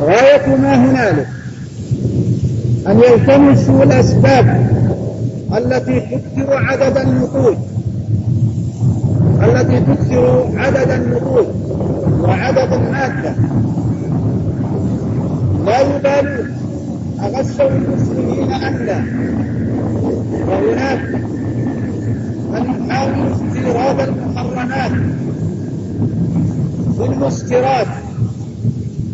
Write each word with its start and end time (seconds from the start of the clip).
غاية 0.00 0.56
ما 0.56 0.74
هنالك. 0.74 1.28
أن 2.86 2.98
يلتمسوا 2.98 3.82
الأسباب 3.84 4.70
التي 5.56 6.00
تكثر 6.00 6.54
عدد 6.54 6.96
النقود 6.96 7.58
التي 9.42 9.80
تكثر 9.80 10.50
عدد 10.56 10.90
النقود 10.90 11.46
وعدد 12.20 12.72
المادة. 12.72 13.34
لا 15.66 15.80
يبالون 15.80 16.50
أغشوا 17.20 17.68
المسلمين 17.68 18.52
أم 18.52 18.76
لا. 18.76 19.02
وهناك 20.48 21.00
من 22.52 22.88
يحاول 22.88 23.32
استيراد 23.32 24.08
المحرمات 24.08 24.90
بالمسكرات 26.98 27.86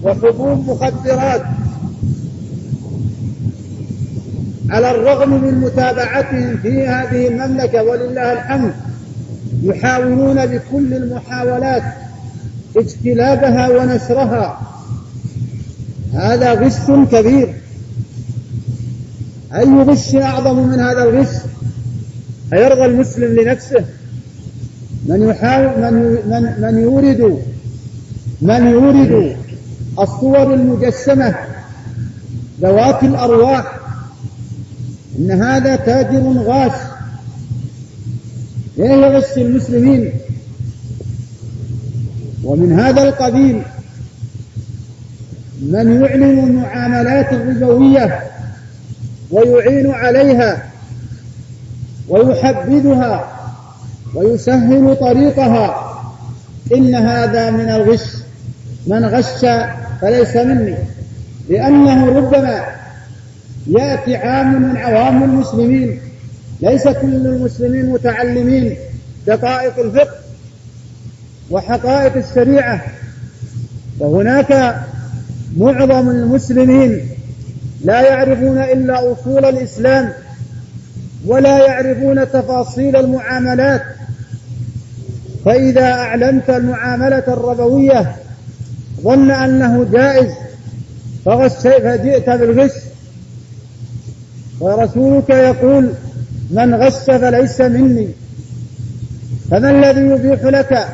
وحبوب 0.06 0.68
مخدرات 0.70 1.42
على 4.70 4.90
الرغم 4.90 5.30
من 5.30 5.54
متابعتهم 5.54 6.56
في 6.56 6.86
هذه 6.86 7.28
المملكة 7.28 7.82
ولله 7.82 8.32
الحمد 8.32 8.74
يحاولون 9.62 10.46
بكل 10.46 10.94
المحاولات 10.94 11.82
اجتلابها 12.76 13.68
ونشرها. 13.68 14.60
هذا 16.14 16.52
غش 16.52 17.08
كبير. 17.12 17.54
أي 19.54 19.64
غش 19.64 20.14
أعظم 20.14 20.68
من 20.68 20.80
هذا 20.80 21.02
الغش؟ 21.02 21.34
أيرضى 22.52 22.84
المسلم 22.84 23.40
لنفسه. 23.40 23.84
من 25.06 25.28
يحاول 25.28 25.92
من 25.92 26.18
من 26.26 26.60
من 26.60 26.78
يورد 26.82 27.38
من 28.42 28.66
يورد 28.66 29.36
الصور 29.98 30.54
المجسمة 30.54 31.34
ذوات 32.60 33.02
الأرواح 33.02 33.64
إن 35.18 35.30
هذا 35.30 35.76
تاجر 35.76 36.42
غاش. 36.42 36.72
لا 38.76 38.94
يغش 38.94 39.36
المسلمين؟ 39.36 40.12
ومن 42.44 42.80
هذا 42.80 43.02
القبيل 43.02 43.62
من 45.62 46.02
يعلن 46.02 46.38
المعاملات 46.38 47.32
الربوية 47.32 48.20
ويعين 49.30 49.90
عليها 49.90 50.70
ويحبذها 52.08 53.32
ويسهل 54.14 54.96
طريقها. 54.96 55.92
إن 56.74 56.94
هذا 56.94 57.50
من 57.50 57.68
الغش. 57.68 58.04
من 58.86 59.04
غش 59.04 59.44
فليس 60.00 60.36
مني. 60.36 60.74
لأنه 61.48 62.06
ربما 62.06 62.64
يأتي 63.66 64.16
عام 64.16 64.62
من 64.62 64.76
عوام 64.76 65.22
المسلمين. 65.22 66.00
ليس 66.60 66.88
كل 66.88 67.14
المسلمين 67.14 67.86
متعلمين 67.86 68.76
دقائق 69.26 69.78
الفقه 69.78 70.14
وحقائق 71.50 72.16
الشريعة. 72.16 72.80
وهناك 73.98 74.76
معظم 75.56 76.10
المسلمين 76.10 77.08
لا 77.84 78.00
يعرفون 78.00 78.58
إلا 78.58 79.12
أصول 79.12 79.44
الإسلام 79.44 80.12
ولا 81.26 81.66
يعرفون 81.66 82.32
تفاصيل 82.32 82.96
المعاملات. 82.96 83.82
فإذا 85.44 85.92
أعلنت 85.92 86.50
المعاملة 86.50 87.24
الربوية 87.28 88.16
ظن 89.06 89.30
أنه 89.30 89.84
جائز. 89.92 90.30
فجئت 91.24 92.30
بالغش؟ 92.30 92.72
ورسولك 94.60 95.30
يقول 95.30 95.92
من 96.50 96.74
غش 96.74 96.92
فليس 96.92 97.60
مني. 97.60 98.08
فما 99.50 99.70
الذي 99.70 100.00
يبيح 100.00 100.44
لك 100.44 100.88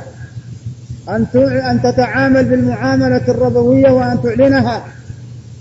أن 1.09 1.27
أن 1.71 1.83
تتعامل 1.83 2.45
بالمعاملة 2.45 3.29
الربوية 3.29 3.91
وأن 3.91 4.23
تعلنها؟ 4.23 4.85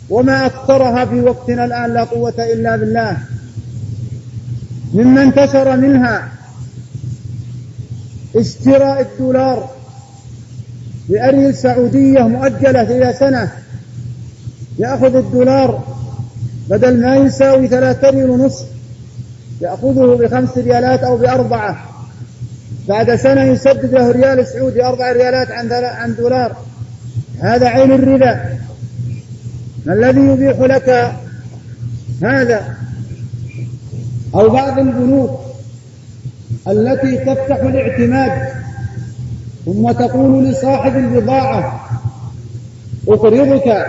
وما 0.09 0.45
أكثرها 0.45 1.05
في 1.05 1.21
وقتنا 1.21 1.65
الآن 1.65 1.93
لا 1.93 2.03
قوة 2.03 2.33
إلا 2.53 2.75
بالله. 2.75 3.17
مما 4.93 5.23
انتشر 5.23 5.77
منها 5.77 6.27
اشتراء 8.35 9.01
الدولار 9.01 9.69
بأريل 11.11 11.55
سعودية 11.55 12.21
مؤجلة 12.21 12.81
إلى 12.81 13.13
سنة 13.19 13.51
يأخذ 14.79 15.15
الدولار 15.15 15.83
بدل 16.69 17.01
ما 17.01 17.15
يساوي 17.15 17.67
ثلاثة 17.67 18.09
ريال 18.09 18.29
ونصف 18.29 18.65
يأخذه 19.61 20.17
بخمس 20.21 20.57
ريالات 20.57 21.03
أو 21.03 21.17
بأربعة. 21.17 21.87
بعد 22.87 23.15
سنة 23.15 23.43
يسدد 23.43 23.93
له 23.93 24.11
ريال 24.11 24.47
سعودي 24.47 24.85
أربع 24.85 25.11
ريالات 25.11 25.51
عن 25.51 25.67
عن 25.71 26.15
دولار. 26.15 26.55
هذا 27.39 27.67
عين 27.67 27.91
الربا. 27.91 28.57
ما 29.85 29.93
الذي 29.93 30.21
يبيح 30.21 30.59
لك 30.59 31.11
هذا؟ 32.23 32.75
أو 34.35 34.49
بعض 34.49 34.79
البنوك 34.79 35.39
التي 36.67 37.17
تفتح 37.17 37.57
الاعتماد 37.63 38.60
ثم 39.65 39.91
تقول 39.91 40.43
لصاحب 40.45 40.95
البضاعة 40.95 41.89
أقرضك. 43.07 43.85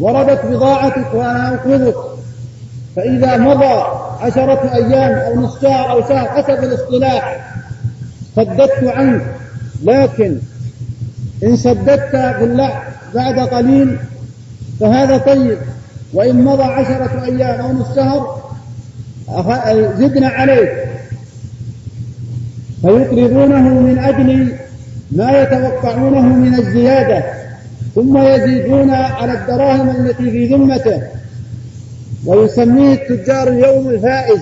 وردت 0.00 0.44
بضاعتك 0.46 1.14
وأنا 1.14 1.54
أقرضك 1.54 1.96
فإذا 2.96 3.36
مضى 3.36 3.84
عشرة 4.20 4.74
أيام 4.74 5.18
أو 5.18 5.40
نصف 5.40 5.62
شهر 5.62 5.90
أو 5.90 6.08
شهر 6.08 6.28
حسب 6.28 6.64
الاصطلاح 6.64 7.54
سددت 8.36 8.84
عنك 8.84 9.22
لكن 9.84 10.38
إن 11.44 11.56
سددت 11.56 12.16
بالله 12.40 12.82
بعد 13.14 13.38
قليل 13.38 13.98
فهذا 14.80 15.18
طيب. 15.18 15.58
وإن 16.12 16.44
مضى 16.44 16.62
عشرة 16.62 17.24
أيام 17.24 17.60
أو 17.60 17.72
نصف 17.72 17.96
شهر 17.96 18.44
زدنا 19.98 20.28
عليك. 20.28 20.70
فيقرضونه 22.84 23.80
من 23.80 23.98
أجل 23.98 24.52
ما 25.12 25.42
يتوقعونه 25.42 26.20
من 26.20 26.54
الزيادة 26.54 27.24
ثم 27.94 28.18
يزيدون 28.18 28.90
على 28.90 29.32
الدراهم 29.32 29.88
التي 29.90 30.30
في 30.30 30.54
ذمته. 30.54 31.02
ويسميه 32.26 32.94
التجار 32.94 33.48
اليوم 33.48 33.88
الفائز. 33.88 34.40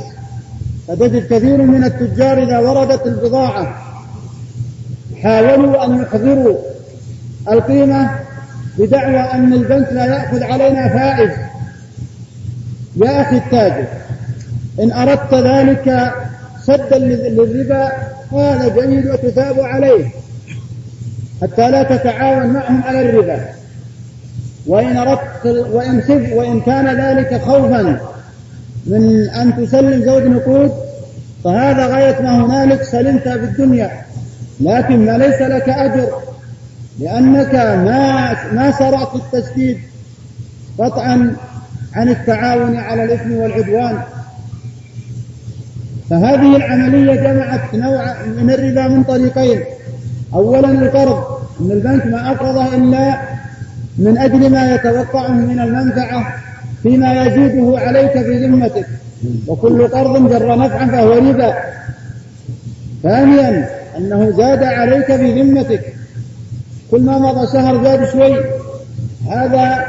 فتجد 0.89 1.27
كثير 1.27 1.63
من 1.63 1.85
التجار 1.85 2.43
إذا 2.43 2.59
وردت 2.59 3.07
البضاعة. 3.07 3.83
حاولوا 5.23 5.85
أن 5.85 6.03
يحضروا 6.03 6.57
القيمة 7.51 8.11
بدعوى 8.79 9.21
أن 9.21 9.53
البنك 9.53 9.89
لا 9.93 10.05
يأخذ 10.05 10.43
علينا 10.43 10.89
فائز. 10.89 11.31
يا 12.97 13.21
أخي 13.21 13.37
التاجر 13.37 13.87
إن 14.81 14.93
أردت 14.93 15.35
ذلك 15.35 16.13
سدا 16.63 16.99
للربا 16.99 18.12
هذا 18.35 18.87
جيد 18.87 19.07
وتثاب 19.07 19.61
عليه 19.61 20.05
حتى 21.43 21.71
لا 21.71 21.83
تتعاون 21.83 22.47
معهم 22.47 22.83
على 22.83 23.01
الربا. 23.01 23.45
وإن 24.67 24.97
أردت 24.97 25.47
وإن 25.47 26.03
وإن 26.33 26.61
كان 26.61 27.01
ذلك 27.01 27.43
خوفا 27.43 28.01
من 28.87 29.29
أن 29.31 29.57
تسلم 29.57 30.05
زوج 30.05 30.23
نقود 30.23 30.73
فهذا 31.45 31.87
غاية 31.87 32.23
ما 32.23 32.45
هنالك 32.47 32.83
سلمت 32.83 33.23
في 33.23 33.45
الدنيا 33.45 34.03
لكن 34.61 35.07
ما 35.07 35.19
ليس 35.19 35.43
لك 35.43 35.69
أجر 35.69 36.09
لأنك 36.99 37.55
ما 37.55 38.33
ما 38.53 38.71
سرعت 38.71 39.15
التسديد 39.15 39.79
قطعا 40.79 41.37
عن 41.95 42.09
التعاون 42.09 42.77
على 42.77 43.05
الإثم 43.05 43.33
والعدوان. 43.33 43.99
فهذه 46.13 46.57
العملية 46.57 47.15
جمعت 47.15 47.75
نوع 47.75 48.23
من 48.27 48.51
الربا 48.51 48.89
من 48.89 49.03
طريقين. 49.03 49.61
أولا 50.35 50.71
القرض 50.71 51.25
أن 51.61 51.71
البنك 51.71 52.07
ما 52.07 52.31
أقرضه 52.31 52.75
إلا 52.75 53.21
من 53.99 54.19
أجل 54.19 54.51
ما 54.51 54.75
يتوقعه 54.75 55.31
من 55.33 55.61
المنفعة 55.61 56.35
فيما 56.83 57.25
يزيده 57.25 57.79
عليك 57.79 58.13
في 58.13 58.47
ذمتك 58.47 58.87
وكل 59.47 59.89
قرض 59.89 60.31
جر 60.31 60.59
نفعا 60.59 60.87
فهو 60.87 61.13
ربا. 61.13 61.55
ثانيا 63.03 63.69
أنه 63.99 64.31
زاد 64.31 64.63
عليك 64.63 65.07
في 65.07 65.43
ذمتك 65.43 65.95
كل 66.91 67.01
ما 67.01 67.19
مضى 67.19 67.47
شهر 67.53 67.85
زاد 67.85 68.09
شوي. 68.09 68.37
هذا 69.31 69.85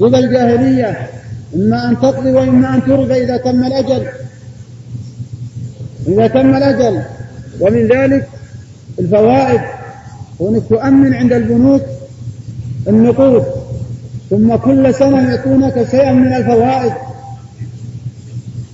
ربا 0.00 0.18
الجاهلية 0.18 0.96
إما 1.54 1.88
أن 1.88 1.96
تقضي 1.96 2.30
وإما 2.30 2.74
أن 2.74 2.82
ترضى 2.84 3.24
إذا 3.24 3.36
تم 3.36 3.64
الأجل. 3.64 4.06
إذا 6.08 6.26
تم 6.26 6.56
الأجل. 6.56 7.02
ومن 7.60 7.88
ذلك 7.88 8.28
الفوائد 8.98 9.60
كونك 10.38 10.62
تؤمن 10.68 11.14
عند 11.14 11.32
البنوك 11.32 11.82
النقود. 12.88 13.44
ثم 14.30 14.56
كل 14.56 14.94
سنة 14.94 15.30
يعطونك 15.30 15.90
شيئا 15.90 16.12
من 16.12 16.32
الفوائد. 16.32 16.92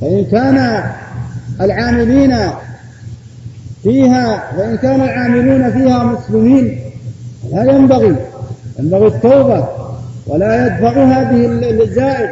فإن 0.01 0.25
كان 0.25 0.83
العاملين 1.61 2.37
فيها 3.83 4.53
فإن 4.57 4.77
كان 4.77 5.01
العاملون 5.01 5.73
فيها 5.73 6.05
مسلمين 6.05 6.81
لا 7.53 7.73
ينبغي. 7.73 8.17
ينبغي 8.79 9.07
التوبة 9.07 9.69
ولا 10.27 10.67
يدفع 10.67 11.05
هذه 11.05 11.47
الزائد. 11.83 12.31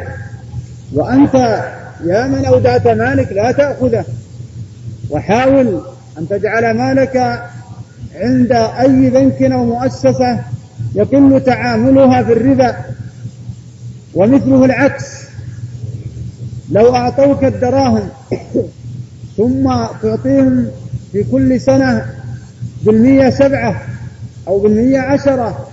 وأنت 0.93 1.35
يا 2.05 2.27
من 2.27 2.45
أودعت 2.45 2.87
مالك 2.87 3.31
لا 3.31 3.51
تأخذه. 3.51 4.05
وحاول 5.09 5.81
أن 6.17 6.27
تجعل 6.27 6.77
مالك 6.77 7.43
عند 8.15 8.51
أي 8.51 9.09
بنك 9.09 9.41
أو 9.41 9.65
مؤسسة 9.65 10.39
يقل 10.95 11.41
تعاملها 11.45 12.23
في 12.23 12.33
الربا 12.33 12.75
ومثله 14.13 14.65
العكس. 14.65 15.05
لو 16.71 16.95
أعطوك 16.95 17.43
الدراهم 17.43 18.09
ثم 19.37 19.73
تعطيهم 20.03 20.67
في 21.11 21.23
كل 21.23 21.61
سنة 21.61 22.05
بالمية 22.83 23.29
سبعة 23.29 23.81
أو 24.47 24.59
بالمية 24.59 24.99
عشرة 24.99 25.67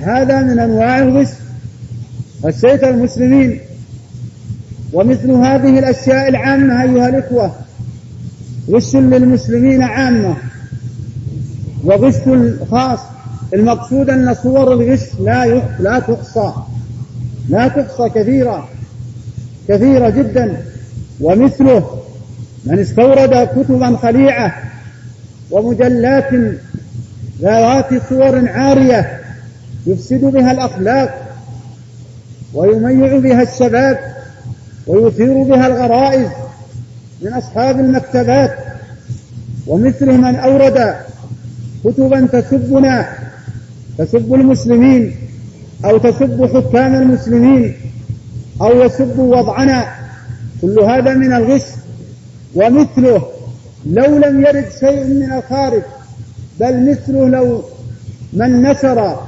هذا 0.00 0.40
من 0.40 0.58
أنواع 0.58 0.98
الغش. 0.98 1.28
غشيت 2.44 2.84
المسلمين 2.84 3.60
ومثل 4.92 5.30
هذه 5.30 5.78
الأشياء 5.78 6.28
العامة 6.28 6.82
أيها 6.82 7.08
الإخوة 7.08 7.52
غش 8.70 8.96
للمسلمين 8.96 9.82
عامة. 9.82 10.36
وغش 11.84 12.14
خاص 12.70 12.98
المقصود 13.54 14.10
أن 14.10 14.34
صور 14.34 14.72
الغش 14.72 15.00
لا 15.20 15.62
لا 15.80 15.98
تحصى. 15.98 16.52
لا 17.48 17.68
تحصى 17.68 18.08
كثيرة. 18.08 18.68
كثيرة 19.68 20.10
جدا. 20.10 20.62
ومثله 21.20 22.00
من 22.64 22.78
استورد 22.78 23.48
كتبا 23.48 23.96
خليعة 23.96 24.54
ومجلات 25.50 26.30
ذوات 27.40 28.08
صور 28.08 28.48
عارية 28.48 29.20
يفسد 29.86 30.20
بها 30.24 30.52
الأخلاق 30.52 31.36
ويميع 32.54 33.18
بها 33.18 33.42
الشباب 33.42 33.98
ويثير 34.86 35.42
بها 35.42 35.66
الغرائز 35.66 36.28
من 37.24 37.32
أصحاب 37.32 37.80
المكتبات 37.80 38.58
ومثل 39.66 40.06
من 40.06 40.36
أورد 40.36 40.94
كتبا 41.84 42.26
تسبنا 42.26 43.08
تسب 43.98 44.34
المسلمين 44.34 45.16
أو 45.84 45.98
تسب 45.98 46.44
حكام 46.56 46.94
المسلمين 46.94 47.74
أو 48.60 48.82
يسب 48.82 49.18
وضعنا. 49.18 49.94
كل 50.62 50.80
هذا 50.80 51.14
من 51.14 51.32
الغش 51.32 51.62
ومثله 52.54 53.22
لو 53.86 54.18
لم 54.18 54.40
يرد 54.40 54.68
شيء 54.80 55.04
من 55.04 55.32
الخارج 55.32 55.82
بل 56.60 56.90
مثله 56.90 57.28
لو 57.28 57.62
من 58.32 58.62
نشر 58.62 59.20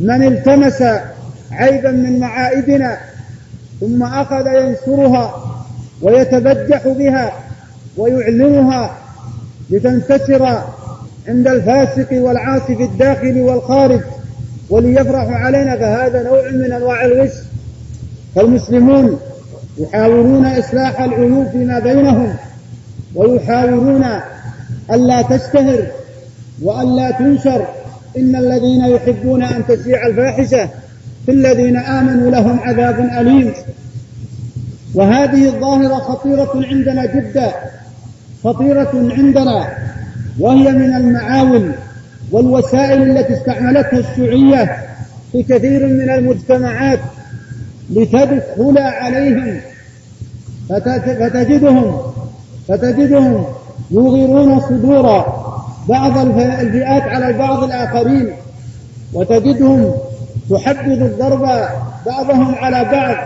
من 0.00 0.22
التمس 0.22 0.82
عيبا 1.52 1.90
من 1.90 2.20
معائبنا 2.20 2.98
ثم 3.80 4.02
أخذ 4.02 4.46
ينشرها. 4.46 5.51
ويتبجح 6.02 6.88
بها 6.88 7.32
ويعلنها 7.96 8.96
لتنتشر 9.70 10.62
عند 11.28 11.48
الفاسق 11.48 12.08
والعاصي 12.12 12.76
في 12.76 12.82
الداخل 12.82 13.40
والخارج 13.40 14.00
وليفرح 14.70 15.28
علينا 15.28 15.76
فهذا 15.76 16.22
نوع 16.22 16.50
من 16.50 16.72
أنواع 16.72 17.04
الغش. 17.04 17.32
فالمسلمون 18.34 19.20
يحاولون 19.78 20.46
إصلاح 20.46 21.00
العيوب 21.00 21.48
فيما 21.52 21.78
بينهم 21.78 22.34
ويحاولون 23.14 24.04
الا 24.92 25.22
تشتهر 25.22 25.86
والا 26.62 27.10
تنشر. 27.10 27.66
إن 28.16 28.36
الذين 28.36 28.84
يحبون 28.84 29.42
أن 29.42 29.66
تشيع 29.68 30.06
الفاحشة 30.06 30.68
في 31.26 31.32
الذين 31.32 31.76
آمنوا 31.76 32.30
لهم 32.30 32.58
عذاب 32.60 33.00
أليم. 33.20 33.52
وهذه 34.94 35.46
الظاهرة 35.46 35.94
خطيرة 35.94 36.50
عندنا 36.54 37.06
جدا 37.06 37.52
خطيرة 38.44 38.90
عندنا 38.94 39.68
وهي 40.40 40.72
من 40.72 40.96
المعاول 40.96 41.72
والوسائل 42.32 43.02
التي 43.02 43.34
استعملتها 43.34 43.98
الشيوعية 43.98 44.76
في 45.32 45.42
كثير 45.42 45.86
من 45.86 46.10
المجتمعات 46.10 47.00
لتدخل 47.90 48.78
عليهم. 48.78 49.60
فتجدهم 50.68 52.00
فتجدهم 52.68 53.44
يغيرون 53.90 54.60
صدور 54.60 55.24
بعض 55.88 56.18
الفئات 56.18 57.02
على 57.02 57.28
البعض 57.28 57.64
الآخرين 57.64 58.30
وتجدهم 59.12 59.94
تحبذ 60.50 61.02
الضرب 61.02 61.68
بعضهم 62.06 62.54
على 62.54 62.84
بعض. 62.84 63.16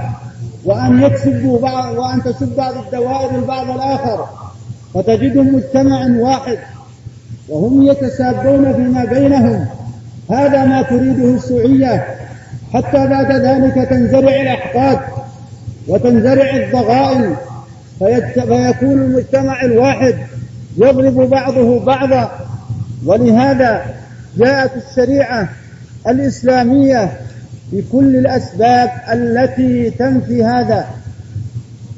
وأن 0.66 1.02
يكسبوا 1.02 1.60
بعض 1.60 1.98
وأن 1.98 2.22
تسب 2.22 2.56
بعض 2.56 2.74
الدوائر 2.76 3.38
البعض 3.38 3.70
الآخر. 3.70 4.26
فتجدهم 4.94 5.54
مجتمع 5.54 6.06
واحد. 6.20 6.58
وهم 7.48 7.82
يتسابون 7.82 8.72
فيما 8.74 9.04
بينهم. 9.04 9.66
هذا 10.30 10.64
ما 10.64 10.82
تريده 10.82 11.34
الشيوعية 11.34 12.06
حتى 12.74 13.06
بعد 13.06 13.32
ذلك 13.32 13.88
تنزرع 13.90 14.40
الأحقاد 14.40 14.98
وتنزرع 15.88 16.56
الضغائن. 16.56 17.36
فيكون 17.98 18.92
المجتمع 18.92 19.62
الواحد 19.62 20.14
يضرب 20.76 21.30
بعضه 21.30 21.84
بعضا. 21.84 22.30
ولهذا 23.06 23.84
جاءت 24.36 24.70
الشريعة 24.76 25.48
الإسلامية 26.08 27.12
بكل 27.72 28.16
الأسباب 28.16 28.90
التي 29.12 29.90
تنفي 29.90 30.44
هذا 30.44 30.86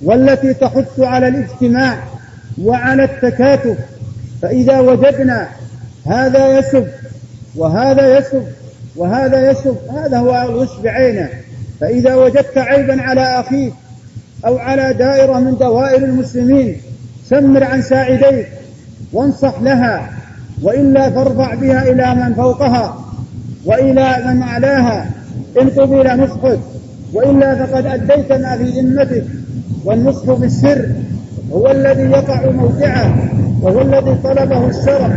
والتي 0.03 0.55
تحث 0.55 1.00
على 1.00 1.29
الاجتماع 1.29 1.99
وعلى 2.62 3.05
التكاتف. 3.05 3.79
فإذا 4.43 4.81
وجدنا 4.81 5.49
هذا 6.06 6.59
يسب 6.59 6.87
وهذا 7.56 8.19
يسب 8.19 8.43
وهذا 8.97 9.50
يسب 9.50 9.76
هذا 9.91 10.19
هو 10.19 10.43
الغش 10.43 10.81
بعينه. 10.82 11.29
فإذا 11.81 12.15
وجدت 12.15 12.58
عيبا 12.58 13.03
على 13.03 13.41
أخيك 13.41 13.75
أو 14.46 14.58
على 14.58 14.93
دائرة 14.93 15.39
من 15.39 15.56
دوائر 15.56 16.05
المسلمين 16.05 16.77
سمر 17.29 17.65
عن 17.65 17.82
ساعديك 17.82 18.48
وانصح 19.13 19.60
لها 19.60 20.10
وإلا 20.63 21.10
فارفع 21.10 21.55
بها 21.55 21.82
إلى 21.82 22.15
من 22.15 22.34
فوقها 22.34 23.05
وإلى 23.65 24.22
من 24.27 24.43
أعلاها 24.43 25.10
إن 25.61 25.69
قبل 25.69 26.20
نصحك 26.23 26.58
وإلا 27.15 27.67
فقد 27.67 27.87
أديت 27.87 28.32
ما 28.32 28.56
في 28.56 28.81
ذمتك 28.81 29.25
والنصح 29.85 30.32
بالسر 30.32 30.87
هو 31.53 31.70
الذي 31.70 32.03
يقع 32.03 32.51
موقعه 32.51 33.15
وهو 33.63 33.81
الذي 33.81 34.15
طلبه 34.25 34.69
الشرع 34.69 35.11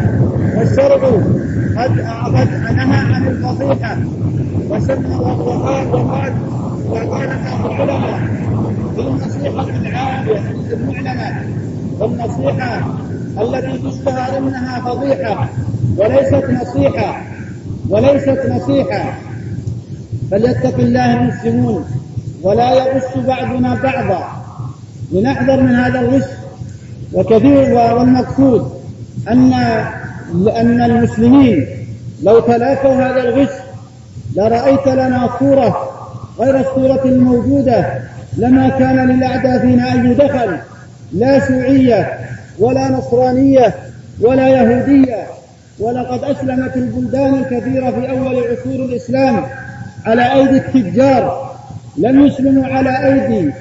والشرع 0.58 0.96
قد 1.78 2.00
قد 2.36 2.76
نهى 2.76 3.14
عن 3.14 3.28
الفضيحه 3.28 3.98
وسمى 4.70 5.16
وقال 5.16 5.88
وقال 5.88 6.34
وقال 6.90 7.30
العلماء 7.66 8.20
في 8.96 9.02
النصيحة 9.02 9.70
العامه 9.82 10.42
المعلنه 10.74 11.42
والنصيحة 12.00 12.82
التي 13.42 13.90
تشتهر 13.90 14.38
انها 14.38 14.80
فضيحة 14.82 15.50
وليست 15.98 16.44
نصيحة 16.62 17.22
وليست 17.90 18.40
نصيحة. 18.50 19.14
فليتق 20.32 20.80
الله 20.80 21.14
المسلمون 21.14 21.86
ولا 22.44 22.72
يغش 22.72 23.26
بعضنا 23.28 23.76
بعضا. 23.76 24.28
لنحذر 25.12 25.62
من 25.62 25.76
هذا 25.76 26.00
الغش 26.00 26.24
وكثير 27.14 27.74
والمقصود 27.74 28.72
أن 29.28 29.54
أن 30.48 30.82
المسلمين 30.82 31.68
لو 32.24 32.40
تلافوا 32.40 32.94
هذا 32.94 33.22
الغش 33.22 33.50
لرأيت 34.36 34.88
لنا 34.88 35.30
صورة 35.40 35.92
غير 36.40 36.60
الصورة 36.60 37.06
الموجودة 37.06 37.86
لما 38.38 38.70
كان 38.70 39.10
للأعداء 39.10 39.60
فينا 39.60 39.94
أي 39.94 40.14
دخل 40.14 40.58
لا 41.14 41.48
شيوعية 41.48 42.20
ولا 42.60 42.92
نصرانية 42.92 43.76
ولا 44.22 44.48
يهودية. 44.48 45.28
ولقد 45.80 46.24
أسلمت 46.24 46.78
البلدان 46.78 47.34
الكثيرة 47.34 47.92
في 47.92 48.10
أول 48.10 48.36
عصور 48.36 48.86
الإسلام 48.86 49.46
على 50.06 50.34
أيدي 50.34 50.58
التجار 50.58 51.52
لم 51.98 52.26
يسلموا 52.26 52.66
على 52.66 53.06
أيدي 53.06 53.52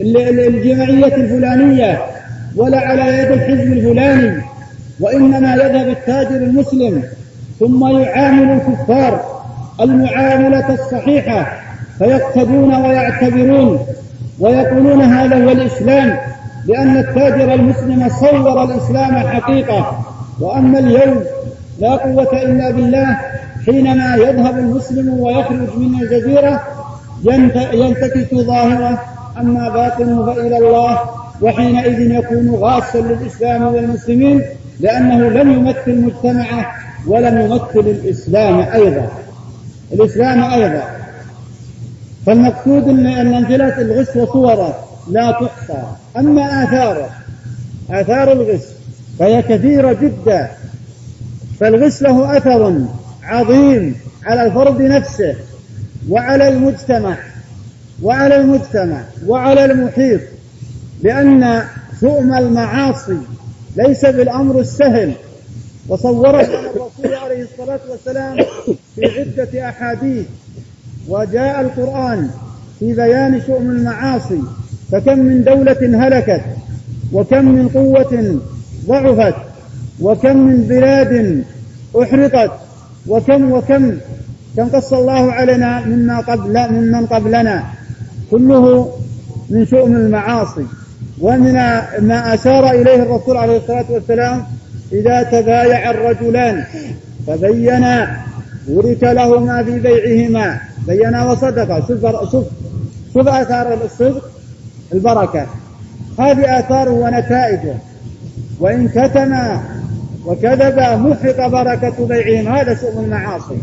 الجمعية 0.00 1.16
الفلانية 1.16 2.02
ولا 2.56 2.78
على 2.78 3.18
يد 3.18 3.30
الحزب 3.32 3.72
الفلاني 3.72 4.42
وإنما 5.00 5.54
يذهب 5.54 5.88
التاجر 5.88 6.36
المسلم 6.36 7.02
ثم 7.60 7.86
يعامل 7.86 8.60
الكفار 8.60 9.38
المعاملة 9.80 10.74
الصحيحة 10.74 11.52
فيقتدون 11.98 12.74
ويعتبرون 12.74 13.86
ويقولون 14.40 15.02
هذا 15.02 15.44
هو 15.44 15.50
الإسلام 15.50 16.16
لأن 16.66 16.96
التاجر 16.96 17.54
المسلم 17.54 18.08
صور 18.20 18.64
الإسلام 18.64 19.16
حقيقة 19.18 20.04
وأما 20.40 20.78
اليوم 20.78 21.24
لا 21.80 21.90
قوة 21.96 22.42
إلا 22.42 22.70
بالله 22.70 23.18
حينما 23.68 24.16
يذهب 24.16 24.58
المسلم 24.58 25.20
ويخرج 25.20 25.76
من 25.76 26.02
الجزيرة 26.02 26.62
ينتكس 27.72 28.34
ظاهرة 28.34 29.02
أما 29.38 29.68
باطنه 29.68 30.26
فإلى 30.26 30.58
الله 30.58 30.98
وحينئذ 31.42 32.10
يكون 32.10 32.50
غاصا 32.50 32.98
للإسلام 32.98 33.62
والمسلمين 33.62 34.42
لأنه 34.80 35.28
لم 35.28 35.52
يمثل 35.52 36.00
مجتمعه 36.00 36.66
ولم 37.06 37.40
يمثل 37.40 37.88
الإسلام 37.88 38.60
أيضا. 38.60 39.08
الإسلام 39.92 40.42
أيضا. 40.42 40.82
فالمقصود 42.26 42.88
أن 42.88 43.06
أمثلة 43.06 43.80
الغش 43.80 44.16
وصوره 44.16 44.74
لا 45.10 45.30
تحصى 45.30 45.82
أما 46.16 46.64
آثاره 46.64 47.08
آثار 47.90 48.32
الغش 48.32 48.62
فهي 49.18 49.42
كثيرة 49.42 49.92
جدا 49.92 50.48
فالغش 51.60 52.02
له 52.02 52.36
أثر 52.36 52.68
عظيم 53.28 53.94
على 54.24 54.46
الفرد 54.46 54.82
نفسه 54.82 55.34
وعلى 56.10 56.48
المجتمع 56.48 57.16
وعلى 58.02 58.36
المجتمع 58.36 59.00
وعلى 59.26 59.64
المحيط 59.64 60.20
لأن 61.02 61.62
شؤم 62.00 62.34
المعاصي 62.34 63.18
ليس 63.76 64.06
بالأمر 64.06 64.60
السهل. 64.60 65.12
وصوره 65.88 66.40
الرسول 66.40 67.14
عليه 67.14 67.42
الصلاة 67.42 67.80
والسلام 67.90 68.36
في 68.94 69.04
عدة 69.20 69.68
أحاديث 69.68 70.26
وجاء 71.08 71.60
القرآن 71.60 72.30
في 72.78 72.92
بيان 72.94 73.42
شؤم 73.46 73.70
المعاصي 73.70 74.42
فكم 74.92 75.18
من 75.18 75.44
دولة 75.44 76.06
هلكت 76.06 76.42
وكم 77.12 77.44
من 77.44 77.68
قوة 77.68 78.40
ضعفت 78.86 79.34
وكم 80.00 80.36
من 80.36 80.62
بلاد 80.62 81.44
أحرقت. 82.02 82.50
وكم 83.08 83.52
وكم 83.52 83.98
كم 84.56 84.68
قص 84.68 84.92
الله 84.92 85.32
علينا 85.32 85.80
مما 85.86 86.20
قبل 86.20 86.72
ممن 86.72 87.06
قبلنا. 87.06 87.64
كله 88.30 88.92
من 89.50 89.66
شؤم 89.66 89.96
المعاصي 89.96 90.66
ومن 91.20 91.52
ما 92.00 92.34
أشار 92.34 92.70
إليه 92.70 93.02
الرسول 93.02 93.36
عليه 93.36 93.56
الصلاة 93.56 93.84
والسلام 93.90 94.44
إذا 94.92 95.22
تبايع 95.22 95.90
الرجلان 95.90 96.64
فبينا 97.26 98.16
ورث 98.68 99.04
لهما 99.04 99.64
في 99.64 99.78
بيعهما. 99.78 100.58
بينا 100.86 101.30
وصدقا 101.30 101.80
شوف 101.80 102.30
شوف 102.32 102.44
شوف 103.14 103.28
آثار 103.28 103.78
الصدق 103.84 104.30
البركة. 104.92 105.46
هذه 106.18 106.58
آثاره 106.58 106.90
ونتائجه. 106.90 107.74
وإن 108.60 108.88
كتم 108.88 109.34
وكذب 110.28 110.78
محق 110.78 111.46
بركة 111.48 112.06
بيعهم. 112.06 112.48
هذا 112.48 112.74
شؤم 112.74 113.04
المعاصي. 113.04 113.58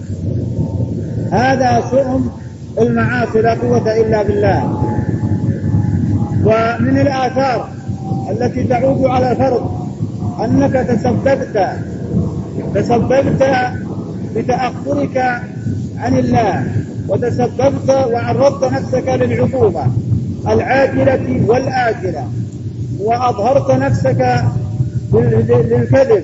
هذا 1.31 1.83
شؤم 1.91 2.29
المعاصي 2.81 3.41
لا 3.41 3.53
قوة 3.53 3.95
إلا 4.01 4.23
بالله. 4.23 4.63
ومن 6.45 6.97
الآثار 6.99 7.69
التي 8.31 8.63
تعود 8.63 9.05
على 9.05 9.31
الفرد 9.31 9.61
أنك 10.43 10.73
تسببت 10.73 11.69
تسببت 12.75 13.43
بتأخرك 14.35 15.17
عن 15.97 16.17
الله 16.17 16.63
وتسببت 17.07 17.89
وعرضت 17.89 18.73
نفسك 18.73 19.07
للعقوبة 19.07 19.83
العاجلة 20.47 21.41
والآجلة 21.47 22.27
وأظهرت 22.99 23.71
نفسك 23.71 24.43
للكذب 25.13 26.23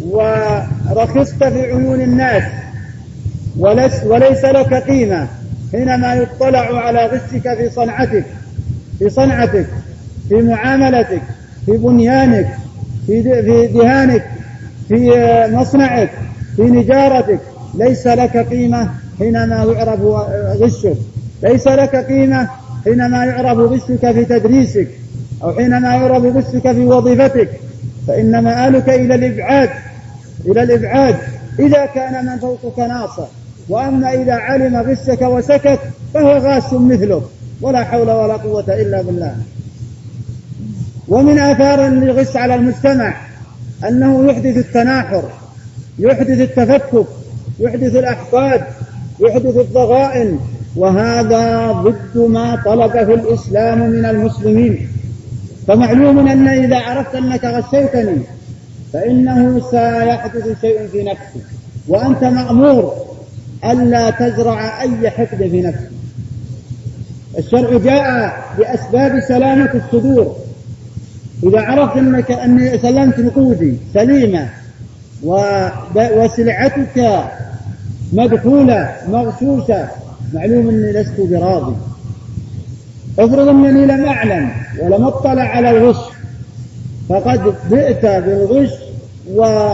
ورخصت 0.00 1.44
في 1.44 1.62
عيون 1.62 2.00
الناس. 2.00 2.42
وليس, 3.58 3.92
وليس 4.04 4.44
لك 4.44 4.74
قيمة 4.74 5.28
حينما 5.72 6.14
يطلع 6.14 6.78
على 6.78 7.06
غشك 7.06 7.54
في 7.56 7.70
صنعتك 7.74 8.24
في 8.98 9.10
صنعتك 9.10 9.66
في 10.28 10.34
معاملتك 10.34 11.22
في 11.66 11.72
بنيانك 11.72 12.48
في 13.06 13.22
في 13.22 13.66
دهانك 13.66 14.24
في 14.88 15.10
مصنعك 15.52 16.10
في 16.56 16.62
نجارتك. 16.62 17.40
ليس 17.74 18.06
لك 18.06 18.36
قيمة 18.36 18.88
حينما 19.18 19.56
يعرف 19.64 20.00
غشك. 20.60 20.96
ليس 21.42 21.66
لك 21.66 21.96
قيمة 21.96 22.48
حينما 22.84 23.24
يعرف 23.24 23.58
غشك 23.58 24.12
في 24.12 24.24
تدريسك 24.24 24.88
أو 25.42 25.52
حينما 25.52 25.88
يعرف 25.94 26.24
غشك 26.24 26.72
في 26.72 26.84
وظيفتك. 26.84 27.48
فإن 28.06 28.44
مآلك 28.44 28.88
إلى 28.88 29.14
الإبعاد 29.14 29.70
إلى 30.46 30.62
الإبعاد. 30.62 31.16
إذا 31.58 31.86
كان 31.86 32.26
من 32.26 32.38
فوقك 32.38 32.78
ناصر 32.78 33.26
وأما 33.68 34.12
إذا 34.12 34.32
علم 34.32 34.76
غشك 34.76 35.22
وسكت 35.22 35.78
فهو 36.14 36.38
غاش 36.38 36.72
مثلك 36.72 37.22
ولا 37.60 37.84
حول 37.84 38.10
ولا 38.10 38.36
قوة 38.36 38.64
إلا 38.68 39.02
بالله. 39.02 39.36
ومن 41.08 41.38
آثار 41.38 41.86
الغش 41.86 42.36
على 42.36 42.54
المجتمع 42.54 43.14
أنه 43.88 44.30
يحدث 44.30 44.56
التناحر 44.56 45.22
يحدث 45.98 46.40
التفكك 46.40 47.06
يحدث 47.60 47.96
الأحقاد 47.96 48.62
يحدث 49.20 49.56
الضغائن. 49.56 50.38
وهذا 50.76 51.72
ضد 51.72 52.16
ما 52.16 52.62
طلبه 52.64 53.14
الإسلام 53.14 53.90
من 53.90 54.04
المسلمين. 54.04 54.88
فمعلوم 55.66 56.28
أن 56.28 56.48
إذا 56.48 56.76
عرفت 56.76 57.14
أنك 57.14 57.44
غشيتني 57.44 58.22
فإنه 58.92 59.60
سيحدث 59.70 60.60
شيء 60.60 60.88
في 60.92 61.02
نفسك 61.02 61.46
وأنت 61.88 62.24
مأمور 62.24 62.94
ألا 63.64 64.10
تزرع 64.10 64.82
أي 64.82 65.10
حقد 65.10 65.48
في 65.50 65.62
نفسك. 65.62 65.90
الشرع 67.38 67.78
جاء 67.78 68.34
بأسباب 68.58 69.20
سلامة 69.28 69.70
الصدور. 69.74 70.36
إذا 71.42 71.60
عرفت 71.60 71.96
أنك 71.96 72.30
أني 72.30 72.78
سلمت 72.78 73.18
نقودي 73.18 73.76
سليمة 73.94 74.48
وسلعتك 75.94 77.24
مدخولة 78.12 78.96
مغشوشة 79.08 79.88
معلوم 80.34 80.68
أني 80.68 80.92
لست 80.92 81.20
براضي. 81.20 81.76
افرض 83.18 83.48
أنني 83.48 83.86
لم 83.86 84.04
أعلم 84.04 84.50
ولم 84.80 85.04
أطلع 85.04 85.42
على 85.42 85.70
الغش 85.70 85.96
فقد 87.08 87.54
بئت 87.70 88.02
بالغش 88.06 88.70
و 89.34 89.68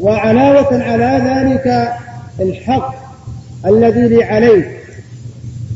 وعلاوة 0.00 0.82
على 0.82 1.22
ذلك 1.24 1.92
الحق 2.40 2.94
الذي 3.66 4.08
لي 4.08 4.24
عليك 4.24 4.68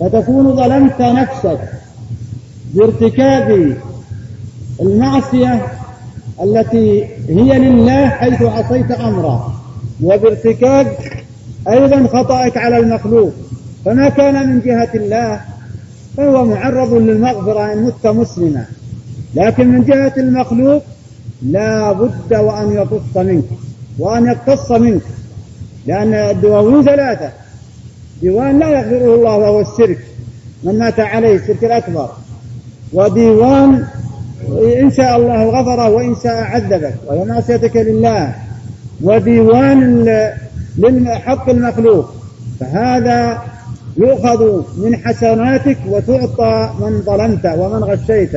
فتكون 0.00 0.56
ظلمت 0.56 1.00
نفسك 1.00 1.58
بارتكاب 2.74 3.76
المعصية 4.80 5.66
التي 6.42 7.04
هي 7.28 7.58
لله 7.58 8.08
حيث 8.08 8.42
عصيت 8.42 8.90
أمره 8.90 9.60
وبارتكاب 10.02 10.86
أيضا 11.68 12.06
خطأك 12.06 12.56
على 12.56 12.78
المخلوق. 12.78 13.32
فما 13.84 14.08
كان 14.08 14.48
من 14.48 14.60
جهة 14.60 14.88
الله 14.94 15.40
فهو 16.16 16.44
معرض 16.44 16.94
للمغفرة 16.94 17.72
إن 17.72 17.82
مت 17.82 18.06
مسلما. 18.06 18.64
لكن 19.34 19.68
من 19.68 19.84
جهة 19.84 20.12
المخلوق 20.16 20.82
لا 21.42 21.92
بد 21.92 22.34
وأن 22.34 22.72
يقص 22.72 23.16
منك 23.16 23.44
وأن 23.98 24.26
يقتص 24.26 24.70
منك. 24.72 25.02
لأن 25.86 26.14
الدواوين 26.14 26.82
ثلاثة. 26.82 27.30
ديوان 28.20 28.58
لا 28.58 28.68
يغفره 28.68 29.14
الله 29.14 29.36
وهو 29.36 29.60
الشرك. 29.60 29.98
من 30.64 30.78
مات 30.78 31.00
عليه 31.00 31.36
الشرك 31.36 31.64
الأكبر. 31.64 32.08
وديوان 32.92 33.84
إن 34.80 34.90
شاء 34.90 35.16
الله 35.16 35.44
غفره 35.44 35.88
وإن 35.88 36.14
شاء 36.22 36.36
عذبك 36.36 36.94
وهي 37.06 37.24
معصيتك 37.24 37.76
لله. 37.76 38.34
وديوان 39.02 40.04
للحق 40.78 41.48
المخلوق. 41.50 42.14
فهذا 42.60 43.42
يؤخذ 43.96 44.62
من 44.76 44.96
حسناتك 44.96 45.78
وتعطى 45.88 46.70
من 46.80 47.02
ظلمت 47.02 47.46
ومن 47.46 47.84
غشيت. 47.84 48.32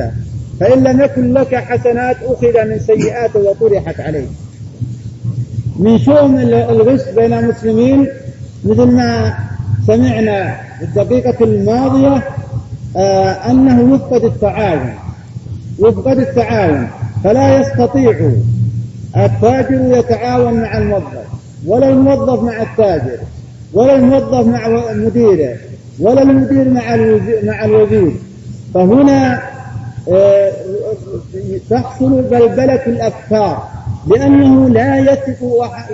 فإن 0.60 0.82
لم 0.84 1.00
يكن 1.00 1.32
لك 1.32 1.54
حسنات 1.54 2.16
أخذ 2.22 2.64
من 2.68 2.78
سيئات 2.78 3.36
وطرحت 3.36 4.00
عليه 4.00 4.26
من 5.78 5.98
شؤم 5.98 6.36
الغش 6.38 7.00
بين 7.16 7.32
المسلمين 7.32 8.06
مثل 8.64 8.84
ما 8.86 9.34
سمعنا 9.86 10.56
في 10.78 10.84
الدقيقة 10.84 11.44
الماضية 11.44 12.22
آه 12.96 13.50
أنه 13.50 13.94
يفقد 13.94 14.24
التعاون. 14.24 14.94
يفقد 15.78 16.18
التعاون. 16.18 16.88
فلا 17.24 17.60
يستطيع 17.60 18.30
التاجر 19.16 19.98
يتعاون 19.98 20.54
مع 20.54 20.78
الموظف 20.78 21.26
ولا 21.66 21.88
الموظف 21.88 22.42
مع 22.42 22.62
التاجر. 22.62 23.18
ولا 23.72 23.96
الموظف 23.96 24.46
مع 24.46 24.92
مديره 24.92 25.56
ولا 26.00 26.22
المدير 26.22 26.68
مع 26.70 26.96
مع 27.42 27.64
الوزير. 27.64 28.12
فهنا 28.74 29.42
آه، 30.12 30.52
تحصل 31.70 32.22
بلبلة 32.22 32.86
الأفكار 32.86 33.68
لأنه 34.06 34.68
لا 34.68 34.98
يثق 34.98 35.42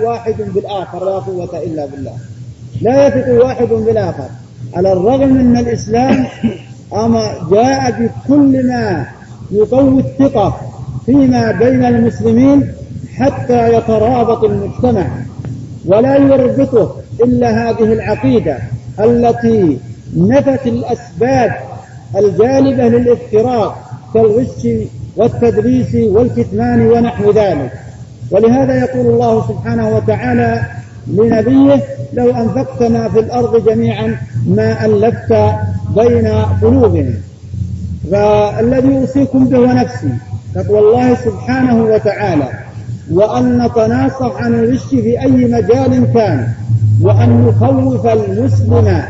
واحد 0.03 0.35
بالآخر 0.37 1.05
لا 1.05 1.19
قوة 1.19 1.63
إلا 1.63 1.85
بالله. 1.85 2.13
لا 2.81 3.07
يثق 3.07 3.43
واحد 3.43 3.67
بالآخر. 3.67 4.27
على 4.73 4.93
الرغم 4.93 5.33
من 5.33 5.57
الإسلام 5.57 6.25
أما 6.93 7.47
جاء 7.51 7.91
بكل 7.91 8.67
ما 8.67 9.05
يقوي 9.51 9.99
الثقة 9.99 10.57
فيما 11.05 11.51
بين 11.51 11.85
المسلمين 11.85 12.71
حتى 13.15 13.73
يترابط 13.73 14.43
المجتمع 14.43 15.07
ولا 15.85 16.17
يربطه 16.17 16.95
إلا 17.23 17.69
هذه 17.69 17.93
العقيدة 17.93 18.57
التي 18.99 19.77
نفت 20.17 20.67
الأسباب 20.67 21.51
الجالبة 22.17 22.83
للافتراق 22.87 23.91
كالغش 24.13 24.67
والتدريس 25.17 25.95
والكتمان 25.95 26.81
ونحو 26.81 27.31
ذلك. 27.31 27.71
ولهذا 28.31 28.79
يقول 28.79 29.05
الله 29.13 29.47
سبحانه 29.47 29.95
وتعالى 29.95 30.61
لنبيه 31.07 31.83
لو 32.13 32.29
أنفقت 32.31 32.83
ما 32.83 33.09
في 33.09 33.19
الأرض 33.19 33.69
جميعا 33.69 34.17
ما 34.47 34.85
ألفت 34.85 35.33
بين 35.95 36.27
قلوبهم 36.61 37.13
فالذي 38.11 38.97
أوصيكم 38.97 39.45
به 39.45 39.59
ونفسي 39.59 40.09
تقوى 40.55 40.79
الله 40.79 41.15
سبحانه 41.15 41.83
وتعالى 41.83 42.49
وأن 43.11 43.65
نتناصح 43.65 44.35
عن 44.43 44.53
الغش 44.53 44.85
في 44.85 45.21
أي 45.21 45.29
مجال 45.31 46.13
كان. 46.13 46.47
وأن 47.03 47.45
نخوف 47.47 48.07
المسلم 48.07 49.03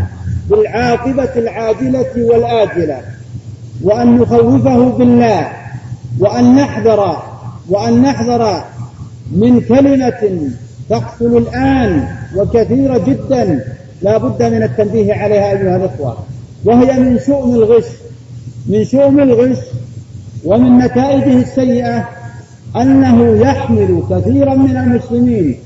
بالعاقبة 0.49 1.29
العاجلة 1.35 2.11
والآجلة 2.15 3.01
وأن 3.83 4.17
نخوفه 4.17 4.89
بالله 4.89 5.47
وأن 6.19 6.55
نحذر 6.55 7.17
وأن 7.69 8.01
نحذر 8.01 8.63
من 9.31 9.61
كلمة 9.61 10.49
تحصل 10.89 11.37
الآن 11.37 12.07
وكثيرة 12.35 12.97
جدا 12.97 13.63
لا 14.01 14.17
بد 14.17 14.43
من 14.43 14.63
التنبيه 14.63 15.13
عليها 15.13 15.51
أيها 15.51 15.75
الأخوة 15.75 16.17
وهي 16.65 16.99
من 16.99 17.19
شؤم 17.19 17.55
الغش 17.55 17.85
من 18.67 18.85
شؤم 18.85 19.19
الغش 19.19 19.57
ومن 20.45 20.77
نتائجه 20.77 21.41
السيئة 21.41 22.09
أنه 22.75 23.41
يحمل 23.41 24.03
كثيرا 24.09 24.55
من 24.55 24.77
المسلمين 24.77 25.57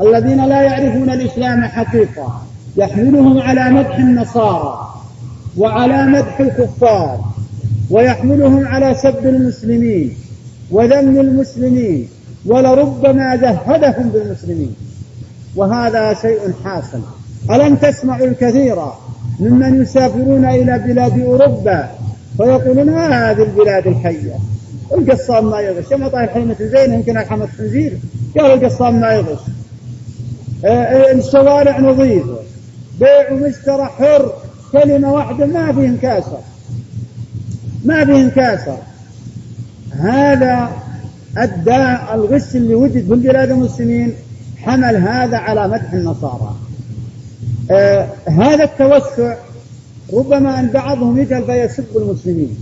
الذين 0.00 0.46
لا 0.48 0.62
يعرفون 0.62 1.10
الإسلام 1.10 1.64
حقيقة 1.64 2.42
يحملهم 2.76 3.38
على 3.38 3.70
مدح 3.70 3.96
النصارى 3.98 4.94
وعلى 5.56 6.06
مدح 6.06 6.40
الكفار 6.40 7.24
ويحملهم 7.90 8.66
على 8.66 8.94
سب 8.94 9.26
المسلمين 9.26 10.16
وذم 10.70 11.20
المسلمين 11.20 12.08
ولربما 12.46 13.36
زهدهم 13.36 14.08
بالمسلمين. 14.08 14.74
وهذا 15.56 16.14
شيء 16.14 16.38
حاصل. 16.64 17.00
ألم 17.50 17.76
تسمعوا 17.76 18.26
الكثير 18.26 18.76
ممن 19.40 19.82
يسافرون 19.82 20.44
إلى 20.44 20.78
بلاد 20.78 21.20
أوروبا 21.20 21.88
فيقولون 22.36 22.86
ما 22.86 23.30
هذه 23.30 23.42
البلاد 23.42 23.86
الحية. 23.86 24.34
القصام 24.92 25.50
ما 25.50 25.60
يغش. 25.60 25.90
يوم 25.90 26.08
طايح 26.08 26.30
حيمة 26.34 26.56
زين 26.60 26.94
يمكن 26.94 27.18
الحمد 27.18 27.48
خنزير 27.58 27.98
قال 28.38 28.46
القصام 28.46 29.00
ما 29.00 29.12
يغش. 29.12 29.28
آه، 29.28 29.32
آه، 29.32 29.59
الشوارع 30.64 31.80
نظيفة 31.80 32.36
بيع 33.00 33.32
ومشترى 33.32 33.84
حر. 33.84 34.32
كلمة 34.72 35.12
واحدة 35.12 35.46
ما 35.46 35.72
فيه 35.72 35.86
انكاسر 35.86 36.38
ما 37.84 38.04
فيه 38.04 38.14
انكاسر 38.14 38.76
هذا 39.90 40.70
الداء 41.38 42.14
الغش 42.14 42.56
اللي 42.56 42.74
وجد 42.74 42.92
في 42.92 43.14
بلاد 43.14 43.50
المسلمين 43.50 44.14
حمل 44.58 44.96
هذا 44.96 45.36
على 45.36 45.68
مدح 45.68 45.92
النصارى. 45.92 46.54
آه 47.70 48.06
هذا 48.28 48.64
التوسع 48.64 49.34
ربما 50.12 50.60
أن 50.60 50.68
بعضهم 50.68 51.20
يجهل 51.20 51.44
فيسب 51.44 51.84
المسلمين. 51.96 52.56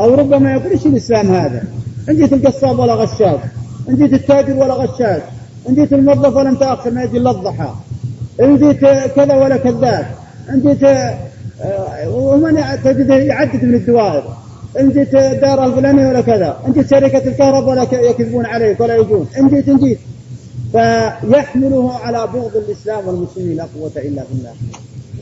أو 0.00 0.14
ربما 0.14 0.52
يقول 0.52 0.70
إيش 0.70 0.86
الإسلام 0.86 1.34
هذا؟ 1.34 1.64
إن 2.08 2.16
جيت 2.16 2.32
القصاب 2.32 2.78
ولا 2.78 2.94
غشاش. 2.94 3.40
إن 3.88 3.96
جيت 3.96 4.12
التاجر 4.12 4.56
ولا 4.56 4.74
غشاش. 4.74 5.22
إن 5.68 5.74
جيت 5.74 5.92
الموظف 5.92 6.36
ولا 6.36 6.48
أنت 6.48 6.88
ما 6.92 7.02
يجي 7.02 7.18
إلا 7.18 7.30
الضحى. 7.30 7.70
إن 8.40 8.56
جيت 8.56 8.80
كذا 9.16 9.34
ولا 9.34 9.56
كذاب 9.56 10.06
إن 10.50 10.60
جيت 10.60 10.84
آه، 10.84 12.08
ومن 12.08 12.64
تجد 12.84 13.10
يعدد 13.10 13.64
من 13.64 13.74
الدوائر. 13.74 14.24
جيت 14.80 15.14
الدار 15.14 15.64
الفلانية 15.66 16.08
ولا 16.08 16.20
كذا. 16.20 16.56
إن 16.66 16.72
جيت 16.72 16.90
شركة 16.90 17.28
الكهرباء 17.28 17.70
ولا 17.70 17.82
يكذبون 17.82 18.46
عليك 18.46 18.80
ولا 18.80 18.96
يجون. 18.96 19.26
إن 19.38 19.48
جيت 19.48 19.68
إن 19.68 19.76
جيت 19.76 19.98
فيحمله 20.72 21.92
على 21.92 22.26
بغض 22.34 22.56
الإسلام 22.56 23.08
والمسلمين 23.08 23.56
لا 23.56 23.66
قوة 23.74 23.92
إلا 23.96 24.22
بالله. 24.30 24.52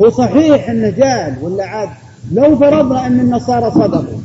هو 0.03 0.11
صحيح 0.11 0.71
أنه 0.71 0.89
جال 0.91 1.35
ولا 1.43 1.65
عاد؟ 1.65 1.89
لو 2.33 2.57
فرضنا 2.57 3.07
أن 3.07 3.21
النصارى 3.21 3.71
صدقوا. 3.71 4.21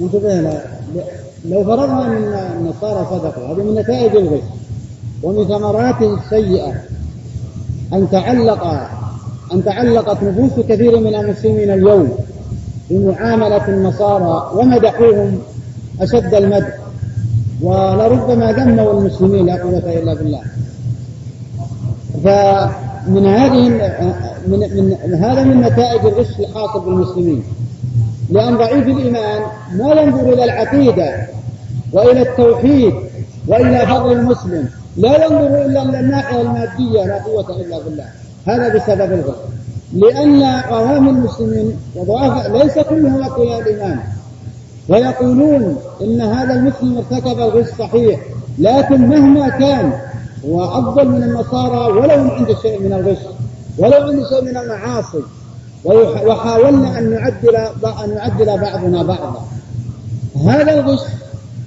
انتبه 0.00 0.60
لو 1.44 1.64
فرضنا 1.64 2.06
أن 2.06 2.56
النصارى 2.56 3.06
صدقوا 3.10 3.46
هذه 3.46 3.62
من 3.62 3.74
نتائج 3.74 4.16
الغش. 4.16 4.40
ومن 5.22 5.44
ثمرات 5.44 6.02
السيئه 6.02 6.72
أن 7.92 8.10
تعلق 8.10 8.64
أن 9.54 9.64
تعلقت 9.64 10.22
نفوس 10.22 10.66
كثير 10.66 11.00
من 11.00 11.14
المسلمين 11.14 11.70
اليوم 11.70 12.18
بمعاملة 12.90 13.68
النصارى 13.68 14.50
ومدحوهم 14.54 15.38
أشد 16.00 16.34
المدح. 16.34 16.78
ولربما 17.62 18.52
ذموا 18.52 18.92
المسلمين 19.00 19.46
لا 19.46 19.62
قوة 19.62 19.92
إلا 19.92 20.14
بالله. 20.14 20.42
فمن 22.24 23.26
هذه 23.26 23.68
من, 24.46 24.60
من 25.06 25.14
هذا 25.14 25.44
من 25.44 25.60
نتائج 25.60 26.06
الغش 26.06 26.40
الحاصل 26.40 26.80
بالمسلمين. 26.80 27.42
لأن 28.30 28.56
ضعيف 28.56 28.86
الإيمان 28.86 29.42
ما 29.74 29.92
ينظر 29.94 30.32
إلى 30.32 30.44
العقيدة 30.44 31.26
وإلى 31.92 32.22
التوحيد 32.22 32.94
وإلى 33.48 33.86
فضل 33.86 34.12
المسلم. 34.12 34.68
لا 34.96 35.24
ينظر 35.24 35.64
إلا 35.64 35.82
إلى 35.82 36.00
الناحية 36.00 36.40
المادية 36.40 37.04
لا 37.04 37.22
قوة 37.22 37.60
إلا 37.60 37.78
بالله. 37.78 38.04
هذا 38.46 38.74
بسبب 38.74 39.12
الغش 39.12 39.36
لأن 39.92 40.42
عوام 40.42 41.08
المسلمين 41.08 41.76
وضعاف 41.96 42.46
ليس 42.50 42.78
كلهم 42.78 43.22
أقوياء 43.22 43.60
الإيمان. 43.60 43.98
ويقولون 44.88 45.76
إن 46.00 46.20
هذا 46.20 46.54
المسلم 46.54 46.96
ارتكب 46.98 47.38
الغش 47.38 47.66
صحيح 47.78 48.20
لكن 48.58 49.08
مهما 49.08 49.48
كان 49.48 49.92
هو 50.44 50.64
أفضل 50.64 51.08
من 51.08 51.22
النصارى 51.22 51.92
ولو 51.92 52.30
عنده 52.30 52.54
شيء 52.62 52.80
من 52.80 52.92
الغش 52.92 53.18
ولو 53.78 54.06
عنده 54.08 54.28
شيء 54.28 54.42
من 54.42 54.56
المعاصي. 54.56 55.18
وحاولنا 55.84 56.98
أن 56.98 57.10
نعدل 57.10 57.56
أن 58.04 58.14
نعدل 58.14 58.60
بعضنا 58.60 59.02
بعضا. 59.02 59.48
هذا 60.46 60.80
الغش 60.80 61.00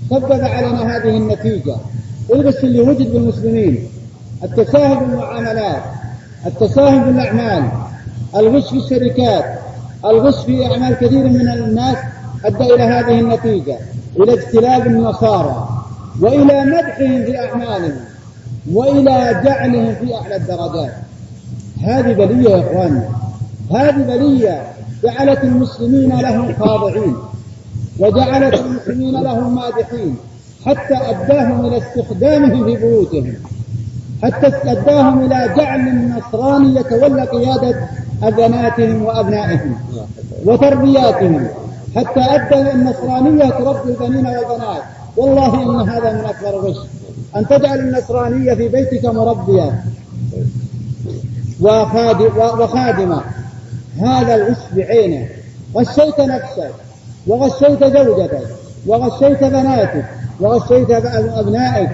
سبب 0.09 0.31
علينا 0.31 0.97
هذه 0.97 1.17
النتيجة. 1.17 1.75
الغش 2.33 2.63
اللي 2.63 2.81
وجد 2.81 3.13
بالمسلمين. 3.13 3.87
التساهل 4.43 4.99
بالمعاملات. 4.99 5.83
التساهل 6.45 6.99
بالأعمال. 6.99 7.69
الغش 8.35 8.69
في 8.69 8.77
الشركات. 8.77 9.45
الغش 10.05 10.45
في 10.45 10.65
أعمال 10.65 10.93
كثير 10.93 11.23
من 11.23 11.49
الناس 11.49 11.97
أدى 12.45 12.73
إلى 12.73 12.83
هذه 12.83 13.19
النتيجة. 13.19 13.77
إلى 14.19 14.33
اجتلاب 14.33 14.87
النصارى. 14.87 15.69
وإلى 16.21 16.65
مدحهم 16.65 17.25
في 17.25 17.39
أعمالهم. 17.39 17.99
وإلى 18.73 19.41
جعلهم 19.45 19.95
في 19.95 20.15
أعلى 20.15 20.35
الدرجات. 20.35 20.93
هذه 21.83 22.13
بلية 22.13 22.49
يا 22.49 22.59
إخواني. 22.59 23.01
هذه 23.75 24.01
بلية 24.17 24.63
جعلت 25.03 25.43
المسلمين 25.43 26.21
لهم 26.21 26.53
خاضعين 26.59 27.15
وجعلت 27.99 28.61
المسلمين 28.61 29.23
لهم 29.23 29.55
مادحين 29.55 30.15
حتى 30.65 30.95
أداهم 30.95 31.65
إلى 31.65 31.77
استخدامهم 31.77 32.65
في 32.65 32.75
بيوتهم 32.75 33.33
حتى 34.23 34.47
أداهم 34.47 35.25
إلى 35.25 35.53
جعل 35.57 35.79
النصراني 35.79 36.79
يتولى 36.79 37.23
قيادة 37.23 37.89
أبناتهم 38.23 39.03
وأبنائهم 39.03 39.75
وتربياتهم 40.45 41.47
حتى 41.95 42.19
أدى 42.19 42.71
النصرانية 42.71 43.49
تربي 43.49 43.89
البنين 43.91 44.25
والبنات 44.25 44.81
والله 45.17 45.63
إن 45.63 45.89
هذا 45.89 46.13
من 46.13 46.25
أكبر 46.25 46.49
الغش 46.49 46.77
أن 47.35 47.47
تجعل 47.47 47.79
النصرانية 47.79 48.53
في 48.53 48.67
بيتك 48.67 49.05
مربية 49.05 49.83
وخادمة. 52.59 53.21
هذا 53.99 54.35
الغش 54.35 54.57
بعينه 54.75 55.27
غشيت 55.75 56.19
نفسك 56.19 56.71
وغشيت 57.27 57.83
زوجتك 57.83 58.47
وغشيت 58.87 59.43
بناتك 59.43 60.05
وغشيت 60.39 60.91
أبنائك. 60.91 61.89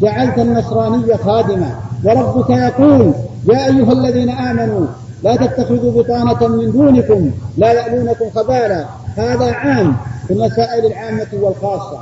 جعلت 0.00 0.38
النصرانية 0.38 1.16
خادمة 1.16 1.76
وربك 2.04 2.50
يقول 2.50 3.14
يا 3.48 3.66
أيها 3.66 3.92
الذين 3.92 4.30
آمنوا 4.30 4.86
لا 5.22 5.36
تتخذوا 5.36 6.02
بطانة 6.02 6.48
من 6.48 6.72
دونكم 6.72 7.30
لا 7.56 7.72
يألونكم 7.72 8.30
خبالا. 8.34 8.84
هذا 9.16 9.52
عام 9.52 9.96
في 10.26 10.34
المسائل 10.34 10.86
العامة 10.86 11.26
والخاصة. 11.32 11.98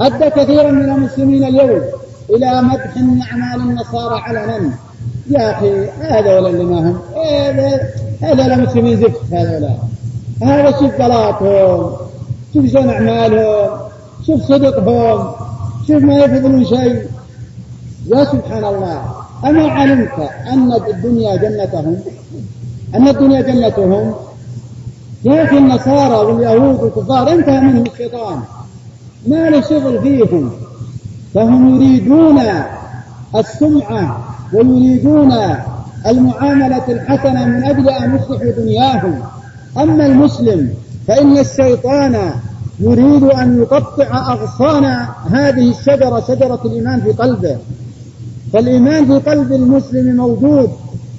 أدى 0.00 0.30
كثيرا 0.30 0.70
من 0.70 0.90
المسلمين 0.90 1.44
اليوم 1.44 1.82
إلى 2.30 2.62
مدح 2.62 2.96
أعمال 3.30 3.60
النصارى 3.60 4.20
علنا 4.20 4.70
يا 5.30 5.50
أخي 5.50 5.88
هذول 6.00 6.46
اللي 6.46 6.64
ما 6.64 6.90
هم؟ 6.90 6.98
هذا 8.22 8.56
مسلمين 8.56 8.96
زفت 8.96 9.20
هذول 9.32 9.70
هذا 10.42 10.70
شوف 10.70 10.94
بلاطهم 10.98 11.92
شوف 12.54 12.66
شلون 12.66 12.88
أعمالهم 12.88 13.70
شوف 14.26 14.42
صدقهم 14.42 15.32
شوف 15.88 16.02
ما 16.02 16.18
يفضلون 16.18 16.64
شيء. 16.64 17.06
يا 18.06 18.24
سبحان 18.24 18.64
الله 18.64 19.02
أما 19.44 19.68
علمت 19.68 20.30
أن 20.52 20.72
الدنيا 20.72 21.36
جنتهم. 21.36 21.96
أن 22.94 23.08
الدنيا 23.08 23.40
جنتهم. 23.40 24.14
يا 25.24 25.44
أخي 25.44 25.58
النصارى 25.58 26.14
واليهود 26.14 26.82
والكفار 26.82 27.32
انتهى 27.32 27.60
منهم 27.60 27.84
الشيطان. 27.92 28.40
ما 29.26 29.50
له 29.50 29.60
شغل 29.60 30.00
فيهم. 30.02 30.50
فهم 31.34 31.76
يريدون 31.76 32.40
السمعة. 33.36 34.33
ويريدون 34.52 35.32
المعاملة 36.06 36.88
الحسنة 36.88 37.44
من 37.44 37.64
أجل 37.64 37.88
أن 37.88 38.16
يصلحوا 38.16 38.50
دنياهم. 38.56 39.20
أما 39.78 40.06
المسلم 40.06 40.70
فإن 41.08 41.38
الشيطان 41.38 42.30
يريد 42.80 43.22
أن 43.24 43.58
يقطع 43.58 44.32
أغصان 44.32 44.84
هذه 45.30 45.70
الشجرة 45.70 46.20
شجرة 46.20 46.60
الإيمان 46.64 47.00
في 47.00 47.12
قلبه. 47.12 47.56
فالإيمان 48.52 49.06
في 49.06 49.30
قلب 49.30 49.52
المسلم 49.52 50.16
موجود 50.16 50.70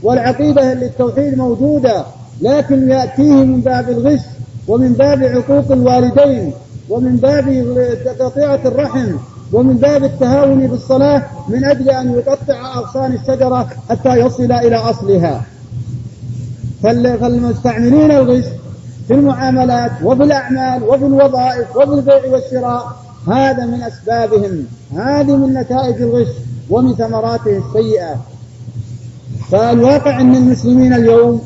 والعقيدة 0.03 0.73
للتوحيد 0.73 1.37
موجودة 1.37 2.05
لكن 2.41 2.89
يأتيه 2.89 3.33
من 3.33 3.61
باب 3.61 3.89
الغش 3.89 4.19
ومن 4.67 4.93
باب 4.93 5.23
عقوق 5.23 5.71
الوالدين 5.71 6.53
ومن 6.89 7.15
باب 7.15 7.45
تقطيعة 8.19 8.59
الرحم 8.65 9.07
ومن 9.55 9.77
باب 9.77 10.03
التهاون 10.03 10.67
بالصلاة 10.67 11.23
من 11.47 11.65
أجل 11.65 11.89
أن 11.89 12.13
يقطع 12.13 12.77
أغصان 12.77 13.13
الشجرة 13.13 13.67
حتى 13.89 14.15
يصل 14.15 14.51
إلى 14.51 14.75
أصلها. 14.75 15.41
فالمستعملين 16.83 18.11
الغش 18.11 18.43
في 19.07 19.13
المعاملات 19.13 19.91
وفي 20.03 20.23
الأعمال 20.23 20.83
وفي 20.83 21.05
الوظائف 21.05 21.75
وفي 21.75 21.93
البيع 21.93 22.25
والشراء 22.31 22.95
هذا 23.27 23.65
من 23.65 23.81
أسبابهم. 23.83 24.65
هذه 24.97 25.37
من 25.37 25.53
نتائج 25.53 26.01
الغش 26.01 26.27
ومن 26.69 26.95
ثمراته 26.95 27.61
السيئة. 27.67 28.15
فالواقع 29.51 30.21
أن 30.21 30.35
المسلمين 30.35 30.93
اليوم 30.93 31.41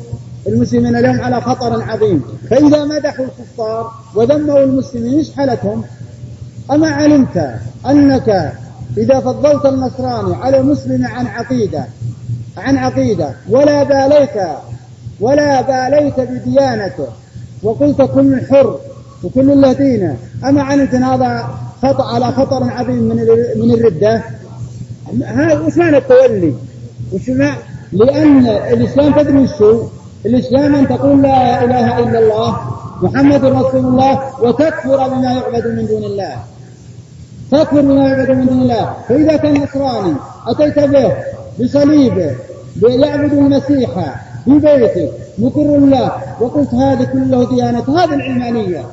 المسلمين 0.46 0.96
اليوم 0.96 1.20
على 1.20 1.40
خطر 1.40 1.82
عظيم. 1.82 2.22
فإذا 2.50 2.84
مدحوا 2.84 3.24
الكفار 3.24 3.92
وذموا 4.14 4.58
المسلمين 4.58 5.18
إيش 5.18 5.36
حالتهم؟ 5.36 5.84
أما 6.70 6.88
علمت 6.88 7.54
أنك 7.86 8.52
إذا 8.98 9.20
فضلت 9.20 9.66
النصراني 9.66 10.34
على 10.34 10.58
المسلم 10.58 11.06
عن 11.06 11.26
عقيدة 11.26 11.84
عن 12.56 12.76
عقيدة 12.76 13.34
ولا 13.48 13.82
باليت 13.82 14.48
ولا 15.20 15.60
باليت 15.60 16.20
بديانته 16.20 17.06
وقلت 17.62 18.02
كل 18.02 18.40
حر 18.50 18.78
وكل 19.24 19.60
له 19.60 19.72
دينه 19.72 20.16
أما 20.44 20.62
علمت 20.62 20.94
أن 20.94 21.02
هذا 21.04 21.48
خطأ 21.82 22.04
على 22.04 22.32
خطر 22.32 22.64
عظيم 22.70 23.02
من 23.02 23.16
من 23.56 23.70
الردة 23.74 24.22
هذا 25.26 25.60
وش 25.60 25.76
معنى 25.76 25.96
التولي؟ 25.96 26.54
وش 27.12 27.28
لأن 27.92 28.46
الإسلام 28.46 29.12
تدري 29.12 29.48
شو؟ 29.58 29.82
الإسلام 30.26 30.74
أن 30.74 30.88
تقول 30.88 31.22
لا 31.22 31.64
إله 31.64 31.98
إلا 31.98 32.18
الله 32.18 32.56
محمد 33.02 33.44
رسول 33.44 33.86
الله 33.86 34.20
وتكفر 34.42 35.08
بما 35.08 35.32
يعبد 35.32 35.66
من 35.66 35.86
دون 35.86 36.04
الله 36.04 36.36
تكفر 37.50 37.80
بما 37.80 38.08
يعبد 38.08 38.30
من 38.30 38.46
دون 38.46 38.62
الله. 38.62 38.94
فإذا 39.08 39.36
كان 39.36 39.62
نصراني 39.62 40.14
أتيت 40.46 40.78
به 40.78 41.12
بصليبه 41.60 42.34
يعبد 42.82 43.32
المسيح 43.32 43.90
في 44.44 44.58
بيتك 44.58 45.10
مقر 45.38 45.60
الله 45.60 46.12
وقلت 46.40 46.74
هذه 46.74 47.04
كله 47.04 47.48
ديانة. 47.48 47.84
هذه 47.98 48.14
العلمانية. 48.14 48.84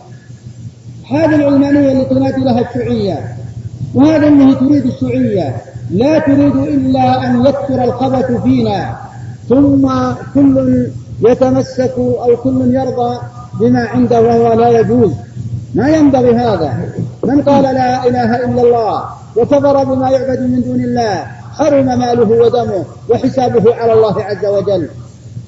هذه 1.12 1.36
العلمانية 1.36 1.92
اللي 1.92 2.06
تنادي 2.06 2.42
لها 2.42 2.62
الشيوعية. 2.62 3.36
وهذا 3.96 4.28
اللي 4.28 4.56
تريد 4.56 4.86
الشيوعية. 4.86 5.56
لا 5.92 6.20
تريد 6.20 6.56
إلا 6.56 7.28
أن 7.28 7.46
يكثر 7.46 7.84
الخبث 7.84 8.42
فينا. 8.44 8.96
ثم 9.50 9.92
كل 10.34 10.88
يتمسك 11.22 11.94
أو 11.98 12.38
كل 12.44 12.76
يرضى 12.76 13.18
بما 13.60 13.80
عنده 13.80 14.22
وهو 14.22 14.54
لا 14.54 14.80
يجوز. 14.80 15.12
ما 15.76 15.90
ينبغي 15.90 16.36
هذا. 16.36 16.90
من 17.24 17.42
قال 17.42 17.64
لا 17.64 18.08
إله 18.08 18.36
إلا 18.36 18.62
الله 18.62 19.04
وكفر 19.36 19.84
بما 19.84 20.10
يعبد 20.10 20.42
من 20.42 20.62
دون 20.62 20.82
الله 20.84 21.26
حرم 21.54 21.86
ماله 21.86 22.30
ودمه 22.42 22.86
وحسابه 23.10 23.76
على 23.76 23.94
الله 23.94 24.24
عز 24.24 24.46
وجل. 24.46 24.90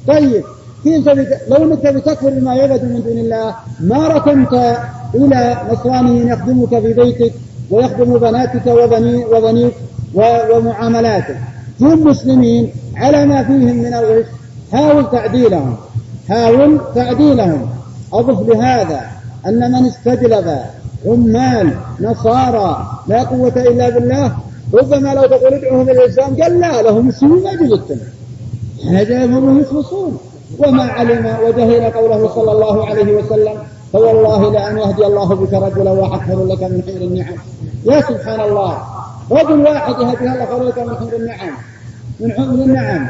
طيب 0.07 0.43
كيف 0.83 1.07
لو 1.47 1.63
انك 1.63 1.87
بتكفر 1.87 2.29
بما 2.29 2.55
يعبد 2.55 2.83
من 2.83 3.03
دون 3.05 3.17
الله 3.17 3.55
ما 3.79 4.07
ركنت 4.07 4.77
إلى 5.15 5.57
نصراني 5.71 6.29
يخدمك 6.29 6.79
في 6.79 6.93
بيتك 6.93 7.33
ويخدم 7.71 8.17
بناتك 8.17 8.67
وبني 8.67 9.25
وبنيك 9.25 9.73
ومعاملاتك؟ 10.13 11.37
هم 11.81 12.07
مسلمين 12.07 12.69
على 12.95 13.25
ما 13.25 13.43
فيهم 13.43 13.77
من 13.77 13.93
الغش 13.93 14.25
حاول 14.71 15.11
تعديلهم. 15.11 15.75
حاول 16.29 16.79
تعديلهم. 16.95 17.69
أضف 18.13 18.49
لهذا 18.49 19.18
أن 19.47 19.71
من 19.71 19.85
استجلب 19.85 20.59
عمال 21.05 21.75
نصارى 22.01 22.87
لا 23.07 23.23
قوة 23.23 23.53
إلا 23.55 23.89
بالله 23.89 24.31
ربما 24.73 25.13
لو 25.13 25.25
تقول 25.25 25.53
ادعوهم 25.53 25.89
إلى 25.89 26.05
الإسلام 26.05 26.41
قال 26.41 26.59
لا 26.59 26.81
لهم 26.81 27.07
مسلمين 27.07 27.43
ما 27.43 27.55
جلدتم 27.55 27.97
هذا 28.91 29.25
هم 29.25 29.59
يخلصون 29.59 30.17
وما 30.59 30.83
علم 30.83 31.37
وجهل 31.45 31.91
قوله 31.91 32.29
صلى 32.35 32.51
الله 32.51 32.85
عليه 32.85 33.13
وسلم 33.17 33.53
فوالله 33.93 34.51
لأن 34.51 34.77
يهدي 34.77 35.05
الله 35.05 35.35
بك 35.35 35.53
رجلا 35.53 35.91
واحد 35.91 36.19
خير 36.27 36.45
لك 36.45 36.63
من 36.63 36.81
حمر 36.87 37.01
النعم. 37.01 37.35
يا 37.85 38.01
سبحان 38.01 38.39
الله 38.39 38.77
رجل 39.31 39.61
واحد 39.61 39.93
يهدي 39.93 40.25
الله 40.33 40.45
خير 40.45 40.63
لك 40.63 40.79
من 40.79 40.95
حمر 40.95 41.15
النعم. 41.15 41.53
من 42.19 42.31
حمر 42.31 42.53
النعم. 42.53 43.07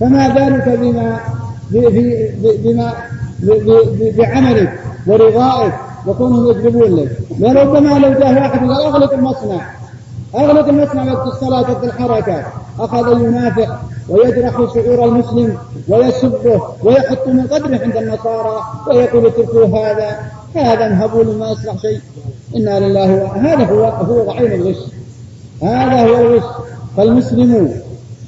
فما 0.00 0.28
بالك 0.28 0.68
بما 0.68 1.20
بما 2.64 2.92
بعملك 4.18 4.80
ورضائك 5.06 5.74
وكونهم 6.06 6.50
يجلبون 6.50 6.96
لك. 6.96 7.18
لربما 7.38 7.98
لو 7.98 8.12
جاء 8.12 8.34
واحد 8.34 8.58
قال 8.58 8.82
أغلق 8.82 9.12
المصنع. 9.12 9.60
أغلق 10.34 10.68
المصنع 10.68 11.12
وقت 11.12 11.26
الصلاة 11.26 11.60
وقت 11.60 11.84
الحركة. 11.84 12.44
أخذ 12.80 13.20
ينافق 13.20 13.80
ويجرح 14.08 14.52
شعور 14.74 15.04
المسلم 15.04 15.58
ويسبه 15.88 16.62
ويحط 16.82 17.28
من 17.28 17.46
قدره 17.46 17.82
عند 17.82 17.96
النصارى 17.96 18.62
ويقول 18.86 19.26
اتركوا 19.26 19.66
هذا. 19.66 20.18
هذا 20.54 20.86
انهبوا 20.86 21.24
ما 21.24 21.50
يصلح 21.50 21.78
شيء. 21.82 22.00
إنا 22.56 22.80
لله 22.80 23.26
هذا 23.36 23.64
هو 23.64 23.84
هو 23.84 24.30
عين 24.30 24.52
الغش. 24.52 24.76
هذا 25.62 26.00
هو 26.00 26.16
الغش. 26.16 26.44
فالمسلم 26.96 27.80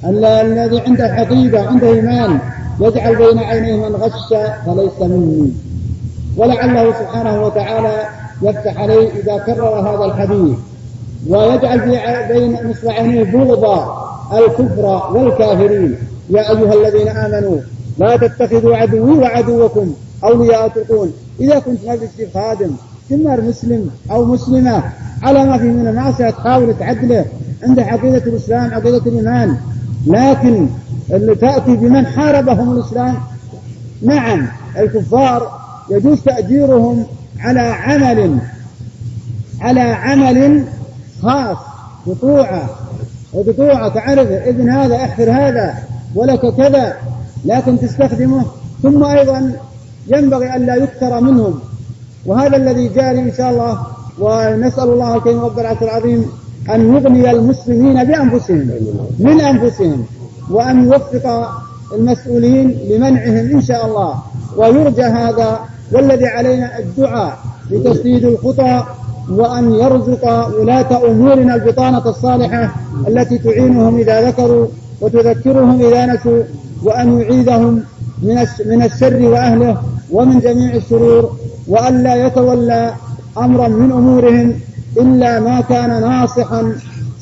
الذي 0.05 0.81
عنده 0.81 1.03
عقيده 1.03 1.61
عنده 1.61 1.87
إيمان 1.87 2.39
يجعل 2.79 3.15
بين 3.15 3.39
عينيه 3.39 3.75
من 3.75 3.95
غش 3.95 4.33
فليس 4.65 5.01
مني. 5.01 5.53
ولعله 6.37 6.93
سبحانه 6.99 7.45
وتعالى 7.45 8.03
يفتح 8.41 8.77
عليه 8.77 9.09
إذا 9.09 9.37
كرر 9.37 9.79
هذا 9.79 10.05
الحديث 10.05 10.57
ويجعل 11.27 11.79
بين 12.27 12.69
نصف 12.69 12.85
عينيه 12.87 13.23
بغضا 13.23 14.07
الكفر 14.33 15.01
والكافرين. 15.13 15.95
يا 16.29 16.51
أيها 16.51 16.73
الذين 16.73 17.07
آمنوا 17.07 17.57
لا 17.97 18.17
تتخذوا 18.17 18.75
عدوي 18.75 19.17
وعدوكم 19.17 19.93
أولياء 20.23 20.67
تلقون 20.67 21.13
إذا 21.39 21.59
كنت 21.59 21.79
مجلس 21.87 22.11
خادم 22.33 22.71
تمر 23.09 23.41
مسلم 23.41 23.89
أو 24.11 24.25
مسلمة 24.25 24.83
على 25.23 25.45
ما 25.45 25.57
في 25.57 25.63
من 25.63 25.87
المعصية 25.87 26.29
تحاول 26.29 26.73
تعدله 26.79 27.25
عنده 27.63 27.83
عقيدة 27.83 28.17
الإسلام 28.17 28.73
عقيدة 28.73 28.97
الإيمان. 28.97 29.57
لكن 30.07 30.67
اللي 31.13 31.35
تأتي 31.35 31.75
بمن 31.75 32.05
حاربهم 32.05 32.71
الإسلام 32.71 33.15
نعم 34.01 34.47
الكفار 34.77 35.60
يجوز 35.89 36.21
تأجيرهم 36.21 37.05
على 37.39 37.59
عمل 37.59 38.37
على 39.61 39.81
عمل 39.81 40.63
خاص 41.21 41.57
بطوعة. 42.07 42.69
وبطوعة 43.33 43.87
تعرف 43.87 44.27
ابن 44.31 44.69
هذا 44.69 44.95
احفر 44.95 45.31
هذا 45.31 45.73
ولك 46.15 46.55
كذا 46.55 46.95
لكن 47.45 47.79
تستخدمه. 47.79 48.45
ثم 48.83 49.03
أيضا 49.03 49.53
ينبغي 50.07 50.55
أن 50.55 50.65
لا 50.65 50.75
يكثر 50.75 51.21
منهم. 51.21 51.59
وهذا 52.25 52.57
الذي 52.57 52.87
جاري 52.87 53.19
إن 53.19 53.31
شاء 53.37 53.51
الله 53.51 53.85
ونسأل 54.19 54.83
الله 54.83 55.15
الكريم 55.15 55.39
رب 55.39 55.59
العرش 55.59 55.81
العظيم 55.81 56.25
أن 56.69 56.95
يغني 56.95 57.31
المسلمين 57.31 58.03
بأنفسهم 58.03 58.71
من 59.19 59.41
أنفسهم 59.41 60.05
وأن 60.49 60.85
يوفق 60.85 61.49
المسؤولين 61.93 62.77
لمنعهم 62.89 63.55
إن 63.55 63.61
شاء 63.61 63.85
الله. 63.85 64.15
ويرجى 64.57 65.03
هذا 65.03 65.59
والذي 65.91 66.27
علينا 66.27 66.79
الدعاء 66.79 67.37
لتسديد 67.71 68.25
الخطى 68.25 68.83
وأن 69.29 69.73
يرزق 69.73 70.47
ولاة 70.59 71.11
أمورنا 71.11 71.55
البطانة 71.55 72.09
الصالحة 72.09 72.75
التي 73.07 73.37
تعينهم 73.37 73.97
إذا 73.97 74.27
ذكروا 74.27 74.67
وتذكرهم 75.01 75.81
إذا 75.85 76.05
نسوا 76.05 76.43
وأن 76.83 77.21
يعيدهم 77.21 77.83
من 78.23 78.45
من 78.65 78.83
الشر 78.83 79.25
وأهله 79.25 79.81
ومن 80.11 80.39
جميع 80.39 80.75
الشرور 80.75 81.37
وألا 81.67 82.15
يتولى 82.25 82.93
أمرا 83.37 83.67
من 83.67 83.91
أمورهم 83.91 84.53
إلا 84.97 85.39
ما 85.39 85.61
كان 85.61 86.01
ناصحا 86.01 86.75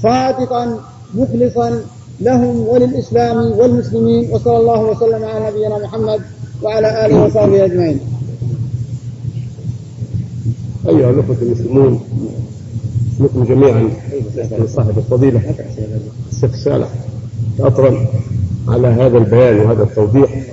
صادقا 0.03 0.79
مخلصا 1.13 1.82
لهم 2.21 2.67
وللإسلام 2.67 3.38
والمسلمين 3.51 4.32
وصلى 4.32 4.58
الله 4.58 4.82
وسلم 4.82 5.23
على 5.23 5.49
نبينا 5.49 5.77
محمد 5.84 6.21
وعلى 6.63 7.05
آله 7.05 7.23
وصحبه 7.25 7.65
أجمعين. 7.65 7.99
أيها 10.89 11.10
الأخوة 11.10 11.36
المسلمون 11.41 11.99
اسمكم 13.15 13.43
جميعا 13.43 13.89
صاحب 14.65 14.97
الفضيلة 14.97 15.41
الشيخ 16.32 16.55
صالح 16.55 16.88
أطرا 17.60 18.05
على 18.67 18.88
هذا 18.88 19.17
البيان 19.17 19.60
وهذا 19.60 19.84
التوضيح 19.84 20.43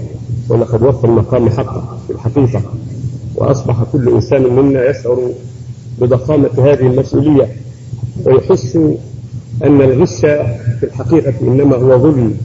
ولقد 0.48 0.82
وفى 0.82 1.04
المقام 1.06 1.48
حقه 1.50 1.98
في 2.06 2.12
الحقيقة 2.12 2.62
وأصبح 3.34 3.82
كل 3.92 4.08
إنسان 4.08 4.42
منا 4.42 4.90
يشعر 4.90 5.30
بضخامة 6.00 6.50
هذه 6.58 6.86
المسؤولية 6.86 7.48
ويحس 8.26 8.78
أن 9.64 9.82
الغش 9.82 10.20
في 10.80 10.82
الحقيقة 10.82 11.34
إنما 11.42 11.76
هو 11.76 11.98
ظلم 11.98 12.36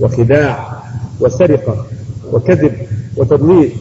وخداع 0.00 0.82
وسرقة 1.20 1.86
وكذب 2.32 2.72
وتضليل. 3.16 3.72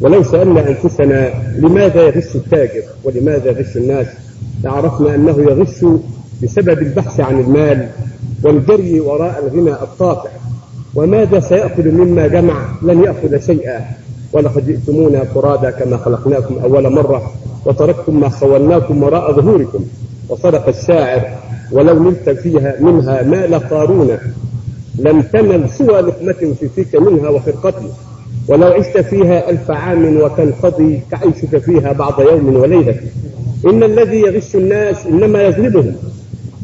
ولو 0.00 0.22
سألنا 0.22 0.68
أنفسنا 0.68 1.30
لماذا 1.58 2.02
يغش 2.02 2.36
التاجر 2.36 2.82
ولماذا 3.04 3.50
يغش 3.50 3.76
الناس. 3.76 4.06
لعرفنا 4.64 5.14
أنه 5.14 5.38
يغش 5.38 5.84
بسبب 6.42 6.78
البحث 6.78 7.20
عن 7.20 7.40
المال 7.40 7.88
والجري 8.44 9.00
وراء 9.00 9.44
الغنى 9.46 9.72
الطافع 9.72 10.30
وماذا 10.94 11.40
سيأخذ 11.40 11.88
مما 11.88 12.26
جمع 12.26 12.66
لن 12.82 13.04
يأخذ 13.04 13.46
شيئا. 13.46 13.80
ولقد 14.32 14.66
جئتمونا 14.66 15.24
فرادا 15.24 15.70
كما 15.70 15.96
خلقناكم 15.96 16.58
أول 16.58 16.92
مرة 16.92 17.32
وتركتم 17.66 18.20
ما 18.20 18.28
خولناكم 18.28 19.02
وراء 19.02 19.32
ظهوركم. 19.32 19.84
وصدق 20.28 20.68
الشاعر 20.68 21.38
ولو 21.72 22.02
نلت 22.02 22.30
فيها 22.30 22.74
منها 22.80 23.22
مال 23.22 23.54
قارون 23.54 24.18
لم 24.98 25.22
تنل 25.22 25.70
سوى 25.70 26.00
لقمة 26.00 26.54
في 26.60 26.68
فيك 26.76 26.96
منها 26.96 27.28
وخرقتي. 27.28 27.86
ولو 28.48 28.66
عشت 28.66 28.98
فيها 28.98 29.50
ألف 29.50 29.70
عام 29.70 30.16
وتنقضي 30.16 31.00
كعيشك 31.10 31.58
فيها 31.58 31.92
بعض 31.92 32.20
يوم 32.20 32.56
وليلة 32.56 32.96
إن 33.66 33.82
الذي 33.82 34.20
يغش 34.20 34.56
الناس 34.56 35.06
إنما 35.06 35.42
يظلمهم 35.42 35.94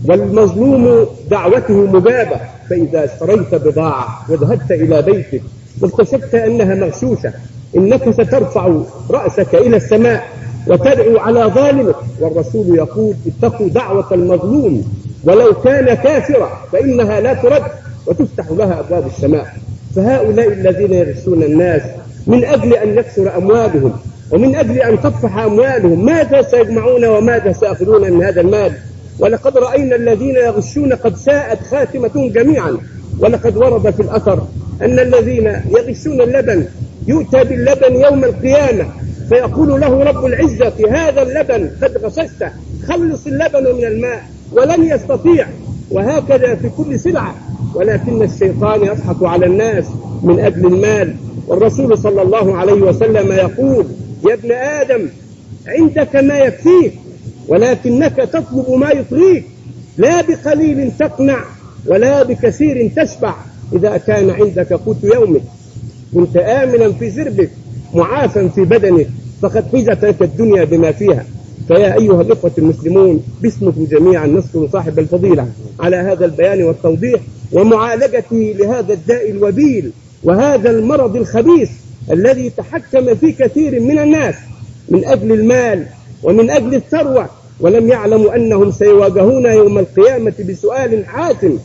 والمظلوم 0.09 1.07
دعوته 1.31 1.75
مجابة 1.75 2.41
فإذا 2.71 3.05
اشتريت 3.05 3.55
بضاعة 3.55 4.09
وذهبت 4.29 4.71
إلى 4.71 5.03
بيتك 5.03 5.43
واكتشفت 5.83 6.35
أنها 6.35 6.75
مغشوشة 6.75 7.33
إنك 7.77 8.11
سترفع 8.11 8.73
رأسك 9.11 9.55
إلى 9.55 9.77
السماء 9.77 10.27
وتدعو 10.67 11.19
على 11.19 11.41
ظالمك. 11.55 11.97
والرسول 12.21 12.77
يقول 12.77 13.15
اتقوا 13.27 13.69
دعوة 13.69 14.15
المظلوم. 14.15 14.85
ولو 15.25 15.55
كان 15.55 15.95
كافرا 15.95 16.67
فإنها 16.73 17.21
لا 17.21 17.35
ترد 17.35 17.63
وتفتح 18.07 18.51
لها 18.51 18.81
أبواب 18.81 19.07
السماء. 19.07 19.47
فهؤلاء 19.97 20.49
الذين 20.49 20.93
يغشون 20.93 21.43
الناس 21.43 21.83
من 22.27 22.45
أجل 22.45 22.75
أن 22.75 22.99
يكثر 22.99 23.37
أموالهم 23.37 23.93
ومن 24.31 24.57
أجل 24.57 24.79
أن 24.79 25.01
تطفح 25.01 25.39
أموالهم 25.39 26.05
ماذا 26.05 26.43
سيجمعون 26.43 27.05
وماذا 27.05 27.53
سيأخذون 27.53 28.13
من 28.13 28.25
هذا 28.25 28.41
المال؟ 28.41 28.73
ولقد 29.19 29.59
رأينا 29.59 29.97
الذين 29.97 30.37
يغشون 30.37 30.93
قد 30.93 31.17
ساءت 31.17 31.59
خاتمتهم 31.71 32.29
جميعا. 32.29 32.79
ولقد 33.19 33.57
ورد 33.57 33.91
في 33.91 34.01
الأثر 34.01 34.47
أن 34.83 34.99
الذين 34.99 35.63
يغشون 35.79 36.21
اللبن 36.21 36.65
يؤتى 37.07 37.45
باللبن 37.45 37.97
يوم 37.97 38.25
القيامة. 38.25 38.87
فيقول 39.29 39.81
له 39.81 40.03
رب 40.03 40.27
العزة 40.27 40.71
في 40.71 40.91
هذا 40.91 41.23
اللبن 41.23 41.71
قد 41.83 41.99
غششته 42.05 42.51
خلص 42.89 43.27
اللبن 43.27 43.77
من 43.77 43.85
الماء. 43.85 44.23
ولن 44.53 44.85
يستطيع. 44.85 45.47
وهكذا 45.91 46.55
في 46.55 46.69
كل 46.69 47.01
سلعة. 47.01 47.35
ولكن 47.75 48.23
الشيطان 48.23 48.83
يضحك 48.83 49.17
على 49.23 49.47
الناس 49.47 49.85
من 50.23 50.41
أجل 50.41 50.67
المال. 50.67 51.15
والرسول 51.47 51.99
صلى 51.99 52.23
الله 52.23 52.57
عليه 52.57 52.73
وسلم 52.73 53.33
يقول 53.33 53.87
يا 54.29 54.35
ابن 54.35 54.53
آدم 54.53 55.09
عندك 55.67 56.17
ما 56.17 56.39
يكفيك 56.39 56.93
ولكنك 57.49 58.17
تطلب 58.17 58.71
ما 58.71 58.91
يطغيك 58.91 59.45
لا 59.99 60.21
بقليل 60.21 60.93
تقنع 60.99 61.45
ولا 61.87 62.23
بكثير 62.23 62.91
تشبع. 62.97 63.35
إذا 63.73 63.97
كان 63.97 64.31
عندك 64.31 64.73
قوت 64.73 65.05
يومك 65.05 65.43
كنت 66.15 66.37
آمنا 66.37 66.93
في 66.93 67.11
زربك 67.11 67.51
معافا 67.95 68.49
في 68.49 68.65
بدنك 68.65 69.07
فقد 69.43 69.65
حيزت 69.73 70.05
لك 70.05 70.23
الدنيا 70.23 70.65
بما 70.65 70.93
فيها. 70.93 71.25
فيا 71.69 71.95
أيها 71.99 72.23
الإخوة 72.23 72.51
المسلمون 72.59 73.23
باسمكم 73.43 73.85
جميعا 73.85 74.27
نشكر 74.27 74.69
صاحب 74.73 74.99
الفضيلة 74.99 75.49
على 75.81 75.97
هذا 75.97 76.25
البيان 76.25 76.63
والتوضيح 76.63 77.21
ومعالجته 77.53 78.55
لهذا 78.59 78.93
الداء 78.95 79.31
الوبيل 79.31 79.93
وهذا 80.25 80.71
المرض 80.71 81.17
الخبيث 81.17 81.71
الذي 82.11 82.51
تحكم 82.51 83.15
في 83.15 83.33
كثير 83.33 83.81
من 83.81 83.99
الناس 83.99 84.35
من 84.89 85.05
أجل 85.05 85.33
المال 85.33 85.87
ومن 86.23 86.51
أجل 86.51 86.75
الثروة 86.75 87.27
ولم 87.61 87.89
يعلموا 87.89 88.37
أنهم 88.37 88.71
سيواجهون 88.71 89.47
يوم 89.47 89.79
القيامة 89.79 90.33
بسؤال 90.49 91.07
حاتم 91.07 91.59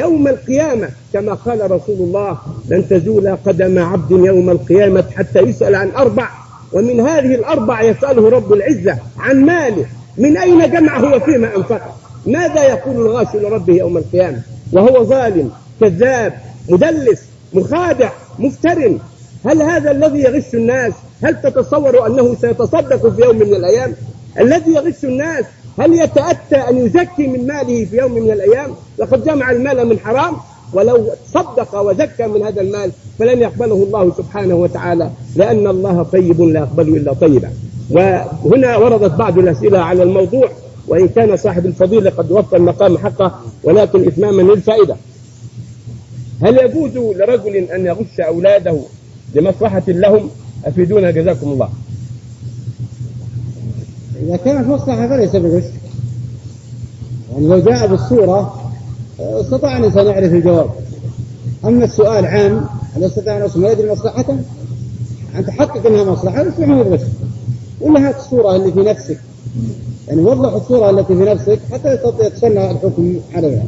يوم 0.00 0.28
القيامة 0.28 0.88
كما 1.12 1.34
قال 1.34 1.70
رسول 1.70 1.96
الله 1.96 2.38
لن 2.70 2.88
تزول 2.88 3.36
قدم 3.46 3.78
عبد 3.78 4.10
يوم 4.10 4.50
القيامة 4.50 5.04
حتى 5.16 5.38
يسأل 5.38 5.74
عن 5.74 5.90
أربع 5.90 6.28
ومن 6.76 7.00
هذه 7.00 7.34
الأربع 7.34 7.82
يسأله 7.82 8.30
رب 8.30 8.52
العزة 8.52 8.98
عن 9.18 9.44
ماله 9.44 9.86
من 10.18 10.36
أين 10.36 10.70
جمعه 10.70 11.16
وفيما 11.16 11.56
أنفقه 11.56 11.94
ماذا 12.26 12.64
يقول 12.64 12.96
الغاشي 12.96 13.38
لربه 13.38 13.74
يوم 13.74 13.96
القيامة؟ 13.96 14.40
وهو 14.72 15.04
ظالم 15.04 15.50
كذاب 15.80 16.32
مدلس 16.68 17.22
مخادع 17.52 18.10
مفتر 18.38 18.98
هل 19.46 19.62
هذا 19.62 19.90
الذي 19.90 20.18
يغش 20.18 20.54
الناس 20.54 20.92
هل 21.22 21.42
تتصور 21.42 22.06
أنه 22.06 22.34
سيتصدق 22.34 23.08
في 23.08 23.22
يوم 23.22 23.36
من 23.36 23.54
الأيام؟ 23.54 23.94
الذي 24.40 24.72
يغش 24.72 25.04
الناس 25.04 25.44
هل 25.78 25.92
يتأتى 25.92 26.56
أن 26.56 26.86
يزكي 26.86 27.26
من 27.26 27.46
ماله 27.46 27.84
في 27.84 27.96
يوم 27.96 28.12
من 28.12 28.30
الأيام؟ 28.30 28.74
لقد 28.98 29.24
جمع 29.24 29.50
المال 29.50 29.86
من 29.88 29.98
حرام. 29.98 30.36
ولو 30.76 31.10
صدق 31.34 31.80
وزكى 31.80 32.26
من 32.26 32.42
هذا 32.42 32.60
المال 32.60 32.92
فلن 33.18 33.40
يقبله 33.42 33.74
الله 33.74 34.12
سبحانه 34.18 34.54
وتعالى 34.54 35.10
لأن 35.36 35.66
الله 35.66 36.02
طيب 36.02 36.40
لا 36.40 36.60
يقبل 36.60 36.96
إلا 36.96 37.12
طيبا. 37.12 37.50
وهنا 37.90 38.76
وردت 38.76 39.14
بعض 39.14 39.38
الأسئلة 39.38 39.78
على 39.78 40.02
الموضوع 40.02 40.48
وإن 40.88 41.08
كان 41.08 41.36
صاحب 41.36 41.66
الفضيلة 41.66 42.10
قد 42.10 42.32
وفى 42.32 42.56
المقام 42.56 42.98
حقه 42.98 43.40
ولكن 43.64 44.06
إتماما 44.06 44.42
للفائدة. 44.42 44.96
هل 46.42 46.58
يجوز 46.58 47.16
لرجل 47.16 47.56
أن 47.56 47.86
يغش 47.86 48.20
أولاده 48.20 48.78
لمصلحة 49.34 49.82
لهم؟ 49.88 50.30
أفيدونا 50.64 51.10
جزاكم 51.10 51.48
الله. 51.48 51.68
إذا 54.22 54.36
كانت 54.36 54.68
مصلحة 54.68 55.08
فليس 55.08 55.36
بغش. 55.36 55.64
يعني 57.32 57.46
لو 57.48 57.58
جاء 57.60 57.86
بالصورة 57.86 58.65
استطاع 59.20 59.78
الإنسان 59.78 60.06
يعرف 60.06 60.32
الجواب. 60.32 60.70
أما 61.64 61.84
السؤال 61.84 62.26
عام 62.26 62.66
هل 62.96 63.02
يستطيع 63.02 63.36
أن 63.36 63.50
ما 63.56 63.68
يدري 63.68 63.92
مصلحته؟ 63.92 64.38
أن 65.36 65.46
تحقق 65.46 65.86
أنها 65.86 66.04
مصلحة 66.04 66.42
بس 66.42 66.58
ما 66.58 66.82
بغش 66.82 67.00
ولا 67.80 68.08
هات 68.08 68.16
الصورة 68.16 68.56
اللي 68.56 68.72
في 68.72 68.80
نفسك؟ 68.80 69.18
يعني 70.08 70.20
وضح 70.20 70.52
الصورة 70.52 70.90
التي 70.90 71.16
في 71.16 71.24
نفسك 71.24 71.58
حتى 71.72 71.94
يستطيع 71.94 72.26
يتسنى 72.26 72.70
الحكم 72.70 73.20
عليها. 73.34 73.64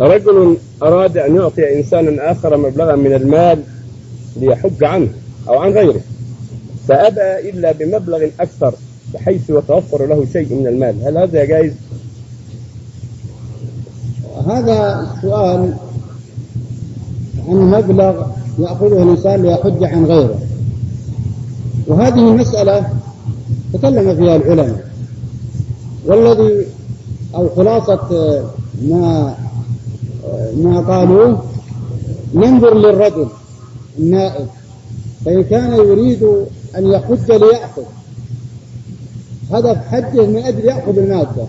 رجل 0.00 0.56
أراد 0.82 1.18
أن 1.18 1.36
يعطي 1.36 1.78
إنسانا 1.78 2.32
آخر 2.32 2.56
مبلغا 2.56 2.96
من 2.96 3.12
المال 3.12 3.62
ليحج 4.36 4.84
عنه 4.84 5.08
أو 5.48 5.58
عن 5.58 5.72
غيره 5.72 6.00
فأبى 6.88 7.50
إلا 7.50 7.72
بمبلغ 7.72 8.26
أكثر 8.40 8.74
بحيث 9.14 9.50
يتوفر 9.50 10.06
له 10.06 10.26
شيء 10.32 10.54
من 10.54 10.66
المال. 10.66 10.94
هل 11.04 11.18
هذا 11.18 11.44
جائز؟ 11.44 11.72
هذا 14.46 15.08
السؤال 15.16 15.74
عن 17.48 17.56
مبلغ 17.56 18.26
يأخذه 18.58 19.02
الإنسان 19.02 19.42
ليحج 19.42 19.84
عن 19.84 20.04
غيره. 20.04 20.38
وهذه 21.86 22.28
المسألة 22.28 22.88
تكلم 23.72 24.16
فيها 24.16 24.36
العلماء. 24.36 24.90
والذي 26.06 26.66
أو 27.34 27.48
خلاصة 27.56 28.08
ما 28.82 29.34
ما 30.56 30.80
قالوه 30.80 31.44
ننظر 32.34 32.74
للرجل 32.74 33.28
النائب 33.98 34.46
فإن 35.24 35.42
كان 35.42 35.72
يريد 35.72 36.22
أن 36.76 36.86
يحج 36.86 37.32
ليأخذ. 37.32 37.82
هدف 39.52 39.76
حجه 39.76 40.26
من 40.26 40.36
أجل 40.36 40.64
يأخذ 40.64 40.98
المادة. 40.98 41.46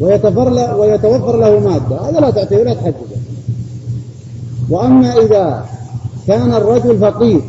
ويتوفر 0.00 1.36
له 1.36 1.60
مادة. 1.60 2.10
هذا 2.10 2.20
لا 2.20 2.30
تعطيه 2.30 2.56
ولا 2.56 2.74
تحججه 2.74 3.20
وأما 4.70 5.18
إذا 5.18 5.66
كان 6.26 6.54
الرجل 6.54 6.98
فقير 6.98 7.40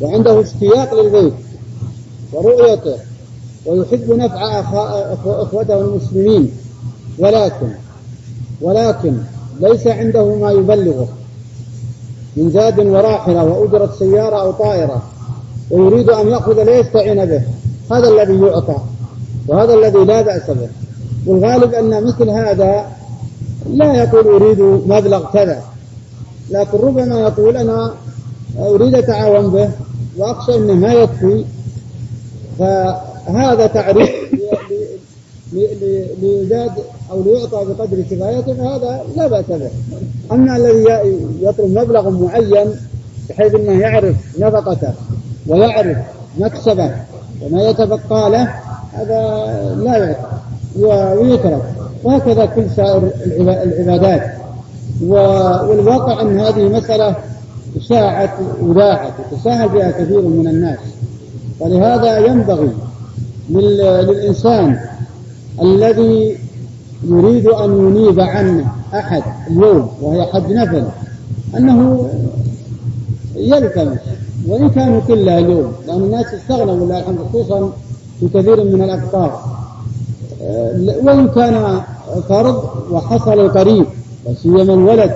وعنده 0.00 0.40
اشتياق 0.40 0.94
للبيت 0.94 1.34
ورؤيته 2.32 2.96
ويحب 3.66 4.10
نفع 4.10 4.60
إخوته 5.26 5.80
المسلمين 5.80 6.52
ولكن 7.18 7.68
ولكن 8.60 9.16
ليس 9.60 9.86
عنده 9.86 10.34
ما 10.34 10.50
يبلغه 10.50 11.08
من 12.36 12.50
زاد 12.50 12.86
وراحلة 12.86 13.44
وأجرة 13.44 13.92
سيارة 13.98 14.40
أو 14.40 14.52
طائرة 14.52 15.02
ويريد 15.70 16.10
أن 16.10 16.28
يأخذ 16.28 16.62
ليستعين 16.62 17.24
به 17.24 17.42
هذا 17.90 18.08
الذي 18.08 18.46
يعطى 18.46 18.76
وهذا 19.48 19.74
الذي 19.74 19.98
لا 20.04 20.22
بأس 20.22 20.50
به. 20.50 20.68
والغالب 21.26 21.74
أن 21.74 22.04
مثل 22.04 22.30
هذا 22.30 22.86
لا 23.70 23.94
يقول 23.94 24.26
أريد 24.26 24.60
مبلغ 24.86 25.32
كذا 25.32 25.62
لكن 26.50 26.78
ربما 26.78 27.20
يقول 27.20 27.56
أنا 27.56 27.94
أريد 28.58 28.94
أتعاون 28.94 29.50
به 29.50 29.70
وأخشى 30.16 30.56
أنه 30.56 30.74
ما 30.74 30.92
يكفي. 30.92 31.44
فهذا 32.58 33.66
تعريف 33.66 34.10
ليزاد 36.22 36.72
أو 37.10 37.22
ليعطى 37.22 37.64
بقدر 37.64 38.02
كفايته 38.02 38.54
فهذا 38.54 39.04
لا 39.16 39.26
بأس 39.26 39.44
به. 39.48 39.70
أما 40.32 40.56
الذي 40.56 40.84
يطلب 41.40 41.78
مبلغ 41.78 42.10
معين 42.10 42.66
بحيث 43.28 43.54
أنه 43.54 43.80
يعرف 43.80 44.16
نفقته 44.38 44.92
ويعرف 45.46 45.96
مكسبه 46.38 46.90
وما 47.42 47.62
يتبقى 47.68 48.30
له 48.30 48.54
هذا 48.92 49.20
لا 49.76 49.96
يعطى 49.96 50.35
ويترك 50.78 51.62
وهكذا 52.04 52.46
كل 52.46 52.70
سائر 52.76 53.10
العبادات. 53.26 54.32
والواقع 55.02 56.22
أن 56.22 56.40
هذه 56.40 56.68
مسألة 56.68 57.14
شاعت 57.80 58.30
وذاعت 58.62 59.12
وتساهل 59.32 59.68
بها 59.68 59.90
كثير 59.90 60.20
من 60.20 60.46
الناس. 60.46 60.78
فلهذا 61.60 62.18
ينبغي 62.18 62.70
للإنسان 63.50 64.78
الذي 65.62 66.38
يريد 67.04 67.46
أن 67.46 67.70
ينيب 67.86 68.20
عنه 68.20 68.66
أحد 68.94 69.22
اليوم 69.50 69.90
وهي 70.02 70.22
حج 70.22 70.52
نفل 70.52 70.84
أنه 71.56 72.08
يلتمس. 73.36 73.98
وإن 74.48 74.70
كانوا 74.70 75.00
كلها 75.08 75.38
اليوم 75.38 75.72
لأن 75.86 75.96
الناس 76.02 76.26
استغنوا 76.34 76.86
لله 76.86 77.04
خصوصا 77.28 77.72
في 78.20 78.28
كثير 78.28 78.64
من 78.64 78.82
الأقطار. 78.82 79.65
وإن 81.02 81.28
كان 81.28 81.80
فرض 82.28 82.64
وحصل 82.90 83.48
قريب 83.48 83.86
وسيما 84.24 84.62
الولد 84.62 85.12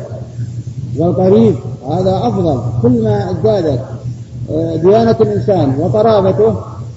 والقريب 0.98 1.54
هذا 1.90 2.18
أفضل. 2.18 2.60
كل 2.82 3.04
ما 3.04 3.30
ازدادت 3.30 3.80
ديانة 4.82 5.16
الإنسان 5.20 5.74
وقرابته 5.78 6.54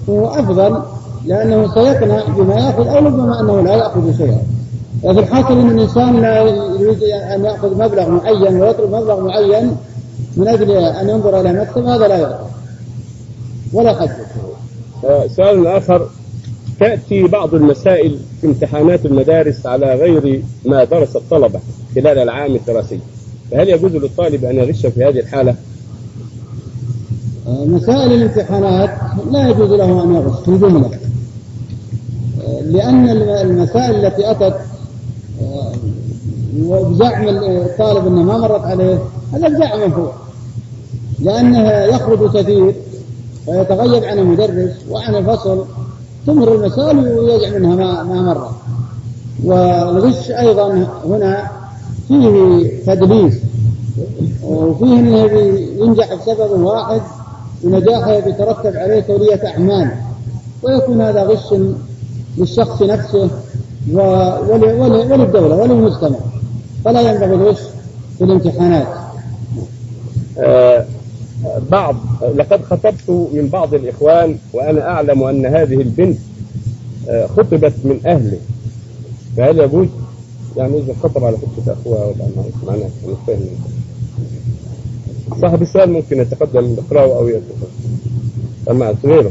هو 0.08 0.26
أفضل 0.26 0.82
لأنه 1.26 1.74
سيقنع 1.74 2.22
بما 2.36 2.54
يأخذ 2.54 2.86
أو 2.86 3.06
ربما 3.06 3.40
أنه 3.40 3.60
لا 3.60 3.74
يأخذ 3.74 4.16
شيئا. 4.16 4.42
وفي 5.02 5.20
الحاصل 5.20 5.60
أن 5.60 5.70
الإنسان 5.78 6.20
لا 6.20 6.42
يريد 6.80 7.02
أن 7.02 7.44
يأخذ 7.44 7.74
مبلغ 7.74 8.10
معين 8.10 8.62
ويطلب 8.62 8.94
مبلغ 8.94 9.20
معين 9.20 9.76
من 10.36 10.48
أجل 10.48 10.70
أن 10.70 11.08
ينظر 11.08 11.40
إلى 11.40 11.52
مكتب 11.52 11.86
هذا 11.86 12.08
لا 12.08 12.16
يأخذ. 12.16 12.44
ولا 13.72 13.94
حد 14.00 14.10
سؤال 15.36 15.66
آخر 15.66 16.08
تأتي 16.80 17.22
بعض 17.22 17.54
المسائل 17.54 18.18
في 18.40 18.46
امتحانات 18.46 19.06
المدارس 19.06 19.66
على 19.66 19.94
غير 19.94 20.42
ما 20.64 20.84
درس 20.84 21.16
الطلبة 21.16 21.60
خلال 21.94 22.18
العام 22.18 22.54
الدراسي. 22.54 22.98
فهل 23.50 23.68
يجوز 23.68 23.92
للطالب 23.92 24.44
أن 24.44 24.56
يغش 24.56 24.86
في 24.86 25.04
هذه 25.04 25.18
الحالة؟ 25.18 25.54
مسائل 27.48 28.12
الامتحانات 28.12 28.90
لا 29.30 29.48
يجوز 29.48 29.70
له 29.70 30.04
أن 30.04 30.14
يغش 30.14 30.44
في 30.44 30.58
جملة. 30.58 30.90
لأن 32.64 33.08
المسائل 33.40 34.04
التي 34.04 34.30
أتت 34.30 34.56
وبزعم 36.62 37.28
الطالب 37.28 38.06
أنه 38.06 38.22
ما 38.22 38.38
مرت 38.38 38.64
عليه 38.64 38.98
هذا 39.32 39.48
بزعم 39.48 39.92
هو. 39.92 40.10
لأنه 41.20 41.70
يخرج 41.70 42.36
كثير 42.36 42.74
ويتغيب 43.46 44.04
عن 44.04 44.18
المدرس 44.18 44.70
وعن 44.90 45.14
الفصل 45.14 45.64
تمر 46.26 46.54
المسائل 46.54 46.98
ويزعم 46.98 47.54
انها 47.54 47.74
ما 47.74 48.02
ما 48.02 48.22
مرت 48.22 48.50
والغش 49.44 50.30
أيضا 50.30 50.86
هنا 51.04 51.50
فيه 52.08 52.68
تدليس 52.86 53.34
وفيه 54.42 54.86
إنه 54.86 55.16
ينجح 55.78 56.14
بسبب 56.14 56.60
واحد 56.60 57.00
ونجاحه 57.64 58.12
يترتب 58.12 58.76
عليه 58.76 59.00
تولية 59.00 59.40
أعمال. 59.46 59.90
ويكون 60.62 61.00
هذا 61.00 61.22
غش 61.22 61.54
للشخص 62.38 62.82
نفسه 62.82 63.30
وللدولة 63.92 65.56
وللمجتمع. 65.56 66.18
فلا 66.84 67.00
ينبغي 67.00 67.34
الغش 67.34 67.60
في 68.18 68.24
الامتحانات. 68.24 68.86
آه 70.38 70.84
بعض 71.70 71.96
لقد 72.36 72.62
خطبت 72.64 73.10
من 73.10 73.48
بعض 73.52 73.74
الإخوان 73.74 74.36
وأنا 74.52 74.88
أعلم 74.88 75.22
أن 75.22 75.46
هذه 75.46 75.74
البنت 75.74 76.18
آه 77.08 77.26
خطبت 77.26 77.72
من 77.84 78.00
أهله 78.06 78.38
فهل 79.36 79.58
يجوز؟ 79.58 79.88
يعني 80.56 80.78
إذا 80.78 80.94
خطب 81.02 81.24
على 81.24 81.36
خطبة 81.36 81.72
أخوها 81.72 82.04
ولا 82.04 82.14
معناه 82.66 82.90
مش 83.08 83.16
فاهم. 83.26 83.46
صاحب 85.40 85.62
السؤال 85.62 85.90
ممكن 85.90 86.20
يتقدم 86.20 86.74
يقرأه 86.78 87.18
أو 87.18 87.28
يتقدم 87.28 87.66
أما 88.70 88.94
غيره 89.04 89.30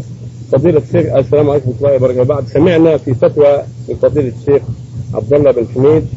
فضيلة 0.52 0.82
الشيخ 0.90 1.16
السلام 1.16 1.50
عليكم 1.50 1.70
ورحمة 1.70 1.88
الله 1.88 1.96
وبركاته. 1.96 2.24
بعد 2.24 2.48
سمعنا 2.48 2.98
في 2.98 3.14
فتوى 3.14 3.58
من 3.90 3.96
فضيلة 3.96 4.34
الشيخ 4.42 4.62
عبد 5.14 5.34
الله 5.34 5.52
بن 5.52 5.68
حميد 5.76 6.08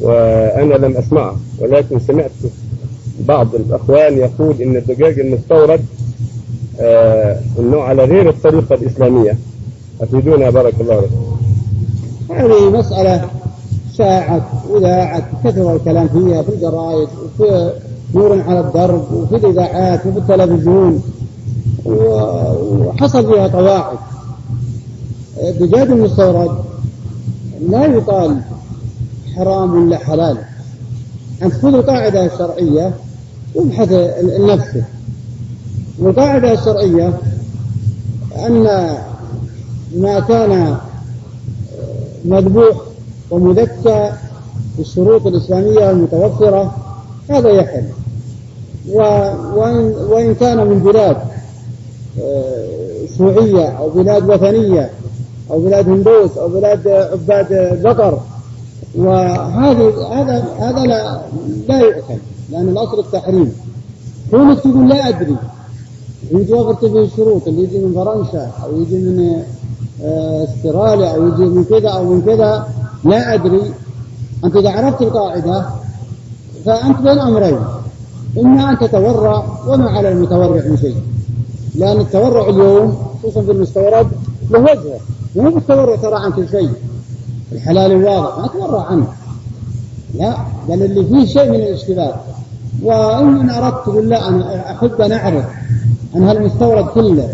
وأنا 0.00 0.74
لم 0.74 0.96
أسمعه 0.96 1.36
ولكن 1.58 1.98
سمعت 1.98 2.30
بعض 3.20 3.54
الأخوان 3.54 4.18
يقول 4.18 4.62
إن 4.62 4.76
الدجاج 4.76 5.20
المستورد 5.20 5.80
إنه 7.58 7.80
على 7.80 8.04
غير 8.04 8.28
الطريقة 8.28 8.74
الإسلامية. 8.74 9.36
أفيدونا؟ 10.00 10.50
بارك 10.50 10.74
الله 10.80 11.00
لكم 11.00 11.36
هذه 12.30 12.70
مسألة 12.70 13.28
شاعت 13.98 14.42
وذاعت 14.70 15.24
كثر 15.44 15.76
الكلام 15.76 16.08
فيها 16.08 16.42
في 16.42 16.48
الجرائد 16.48 17.08
وفي 17.24 17.72
نور 18.14 18.42
على 18.42 18.60
الدرب 18.60 19.12
وفي 19.12 19.36
الإذاعات 19.36 20.06
وفي 20.06 20.18
التلفزيون 20.18 21.02
وحصل 21.84 23.32
فيها 23.32 23.48
قواعد 23.48 23.98
الدجاج 25.42 25.90
المستورد 25.90 26.50
لا 27.68 27.86
يقال 27.86 28.40
حرام 29.36 29.86
ولا 29.86 29.98
حلال. 29.98 30.38
أنت 31.42 31.52
خذ 31.52 31.74
القاعدة 31.74 32.26
الشرعية 32.26 32.94
وابحث 33.58 33.92
لنفسه 34.22 34.84
والقاعدة 35.98 36.52
الشرعية 36.52 37.12
أن 38.46 38.62
ما 39.96 40.20
كان 40.20 40.76
مذبوح 42.24 42.76
ومذكى 43.30 44.12
بالشروط 44.78 45.26
الإسلامية 45.26 45.90
المتوفرة 45.90 46.76
هذا 47.30 47.50
يحل. 47.50 47.84
وإن, 48.92 50.34
كان 50.40 50.66
من 50.66 50.78
بلاد 50.78 51.16
شيوعية 53.16 53.68
أو 53.68 53.88
بلاد 53.88 54.30
وثنية 54.30 54.90
أو 55.50 55.60
بلاد 55.60 55.88
هندوس 55.88 56.38
أو 56.38 56.48
بلاد 56.48 56.88
عباد 56.88 57.82
بقر 57.82 58.20
وهذه 58.94 59.88
هذا 60.12 60.44
هذا 60.58 60.80
لا 60.80 61.20
لا 61.68 62.02
لأن 62.50 62.68
الأصل 62.68 62.98
التحريم. 62.98 63.52
كونك 64.30 64.60
تقول 64.60 64.88
لا 64.88 65.08
أدري. 65.08 65.36
يجي 66.30 66.52
وفرت 66.52 66.84
به 66.84 67.02
الشروط 67.02 67.48
اللي 67.48 67.62
يجي 67.62 67.78
من 67.78 67.94
فرنسا 67.94 68.50
أو 68.64 68.80
يجي 68.80 68.98
من 68.98 69.42
استراليا 70.48 71.14
أو 71.14 71.28
يجي 71.28 71.44
من 71.44 71.64
كذا 71.64 71.88
أو 71.88 72.04
من 72.04 72.22
كذا 72.22 72.68
لا 73.04 73.34
أدري. 73.34 73.72
أنت 74.44 74.56
إذا 74.56 74.70
عرفت 74.70 75.02
القاعدة 75.02 75.66
فأنت 76.64 77.00
بين 77.00 77.18
أمرين. 77.18 77.58
إما 78.38 78.70
أن 78.70 78.78
تتورع 78.78 79.44
وما 79.66 79.90
على 79.90 80.08
المتورع 80.08 80.62
من 80.66 80.76
شيء. 80.76 80.96
لأن 81.74 82.00
التورع 82.00 82.48
اليوم 82.48 82.96
خصوصا 83.22 83.42
في 83.42 83.50
المستورد 83.50 84.06
له 84.50 84.58
وجهه. 84.58 85.00
مو 85.36 85.50
بالتورع 85.50 85.96
ترى 85.96 86.14
عن 86.14 86.32
كل 86.32 86.48
شيء. 86.48 86.70
الحلال 87.52 87.92
الواضح 87.92 88.38
ما 88.38 88.46
تورع 88.46 88.82
عنه. 88.82 89.06
لا 90.14 90.36
بل 90.68 90.82
اللي 90.82 91.04
فيه 91.04 91.26
شيء 91.26 91.50
من 91.50 91.54
الاشتباه. 91.54 92.14
وإن 92.82 93.50
أردت 93.50 93.88
لا 93.88 94.28
أنا 94.28 94.70
أحب 94.72 95.00
أن 95.00 95.12
أعرف 95.12 95.44
عن 96.14 96.22
هالمستورد 96.22 96.84
كله 96.84 97.28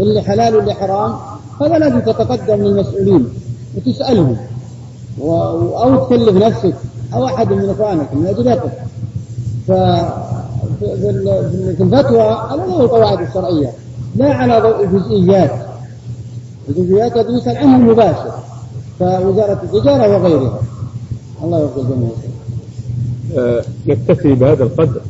اللي 0.00 0.22
حلال 0.22 0.56
واللي 0.56 0.74
حرام 0.74 1.14
هذا 1.60 1.78
لازم 1.78 2.00
تتقدم 2.00 2.54
للمسؤولين 2.54 3.28
وتسألهم. 3.76 4.36
و... 5.20 5.32
أو 5.76 6.04
تكلف 6.04 6.36
نفسك 6.44 6.74
أو 7.14 7.26
أحد 7.26 7.52
من 7.52 7.70
إخوانك 7.70 8.14
من 8.14 8.26
أجل 8.26 8.60
ف 9.68 9.72
في 10.80 11.82
الفتوى 11.82 12.22
على 12.22 12.62
ضوء 12.62 12.80
القواعد 12.80 13.20
الشرعية 13.20 13.72
لا 14.16 14.34
على 14.34 14.60
ضوء 14.60 14.84
الجزئيات. 14.84 15.50
الجزئيات 16.68 17.16
يسأل 17.16 17.56
عنها 17.56 17.76
المباشر 17.76 18.32
فوزارة 18.98 19.60
التجارة 19.62 20.16
وغيرها. 20.16 20.60
الله 21.44 21.60
يوفق 21.60 21.78
الجميع 21.78 22.08
نكتفي 23.86 24.34
بهذا 24.34 24.64
القدر 24.64 25.00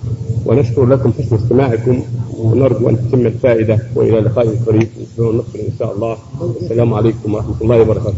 ونشكر 0.46 0.86
لكم 0.86 1.12
حسن 1.18 1.36
استماعكم 1.36 2.02
ونرجو 2.38 2.88
أن 2.88 2.96
تتم 2.96 3.26
الفائدة 3.26 3.78
وإلى 3.94 4.20
لقاء 4.20 4.56
قريب 4.66 4.88
نقبل 5.18 5.60
إن 5.60 5.72
شاء 5.78 5.94
الله 5.94 6.16
السلام 6.62 6.94
عليكم 6.94 7.34
ورحمة 7.34 7.54
الله 7.62 7.80
وبركاته. 7.80 8.14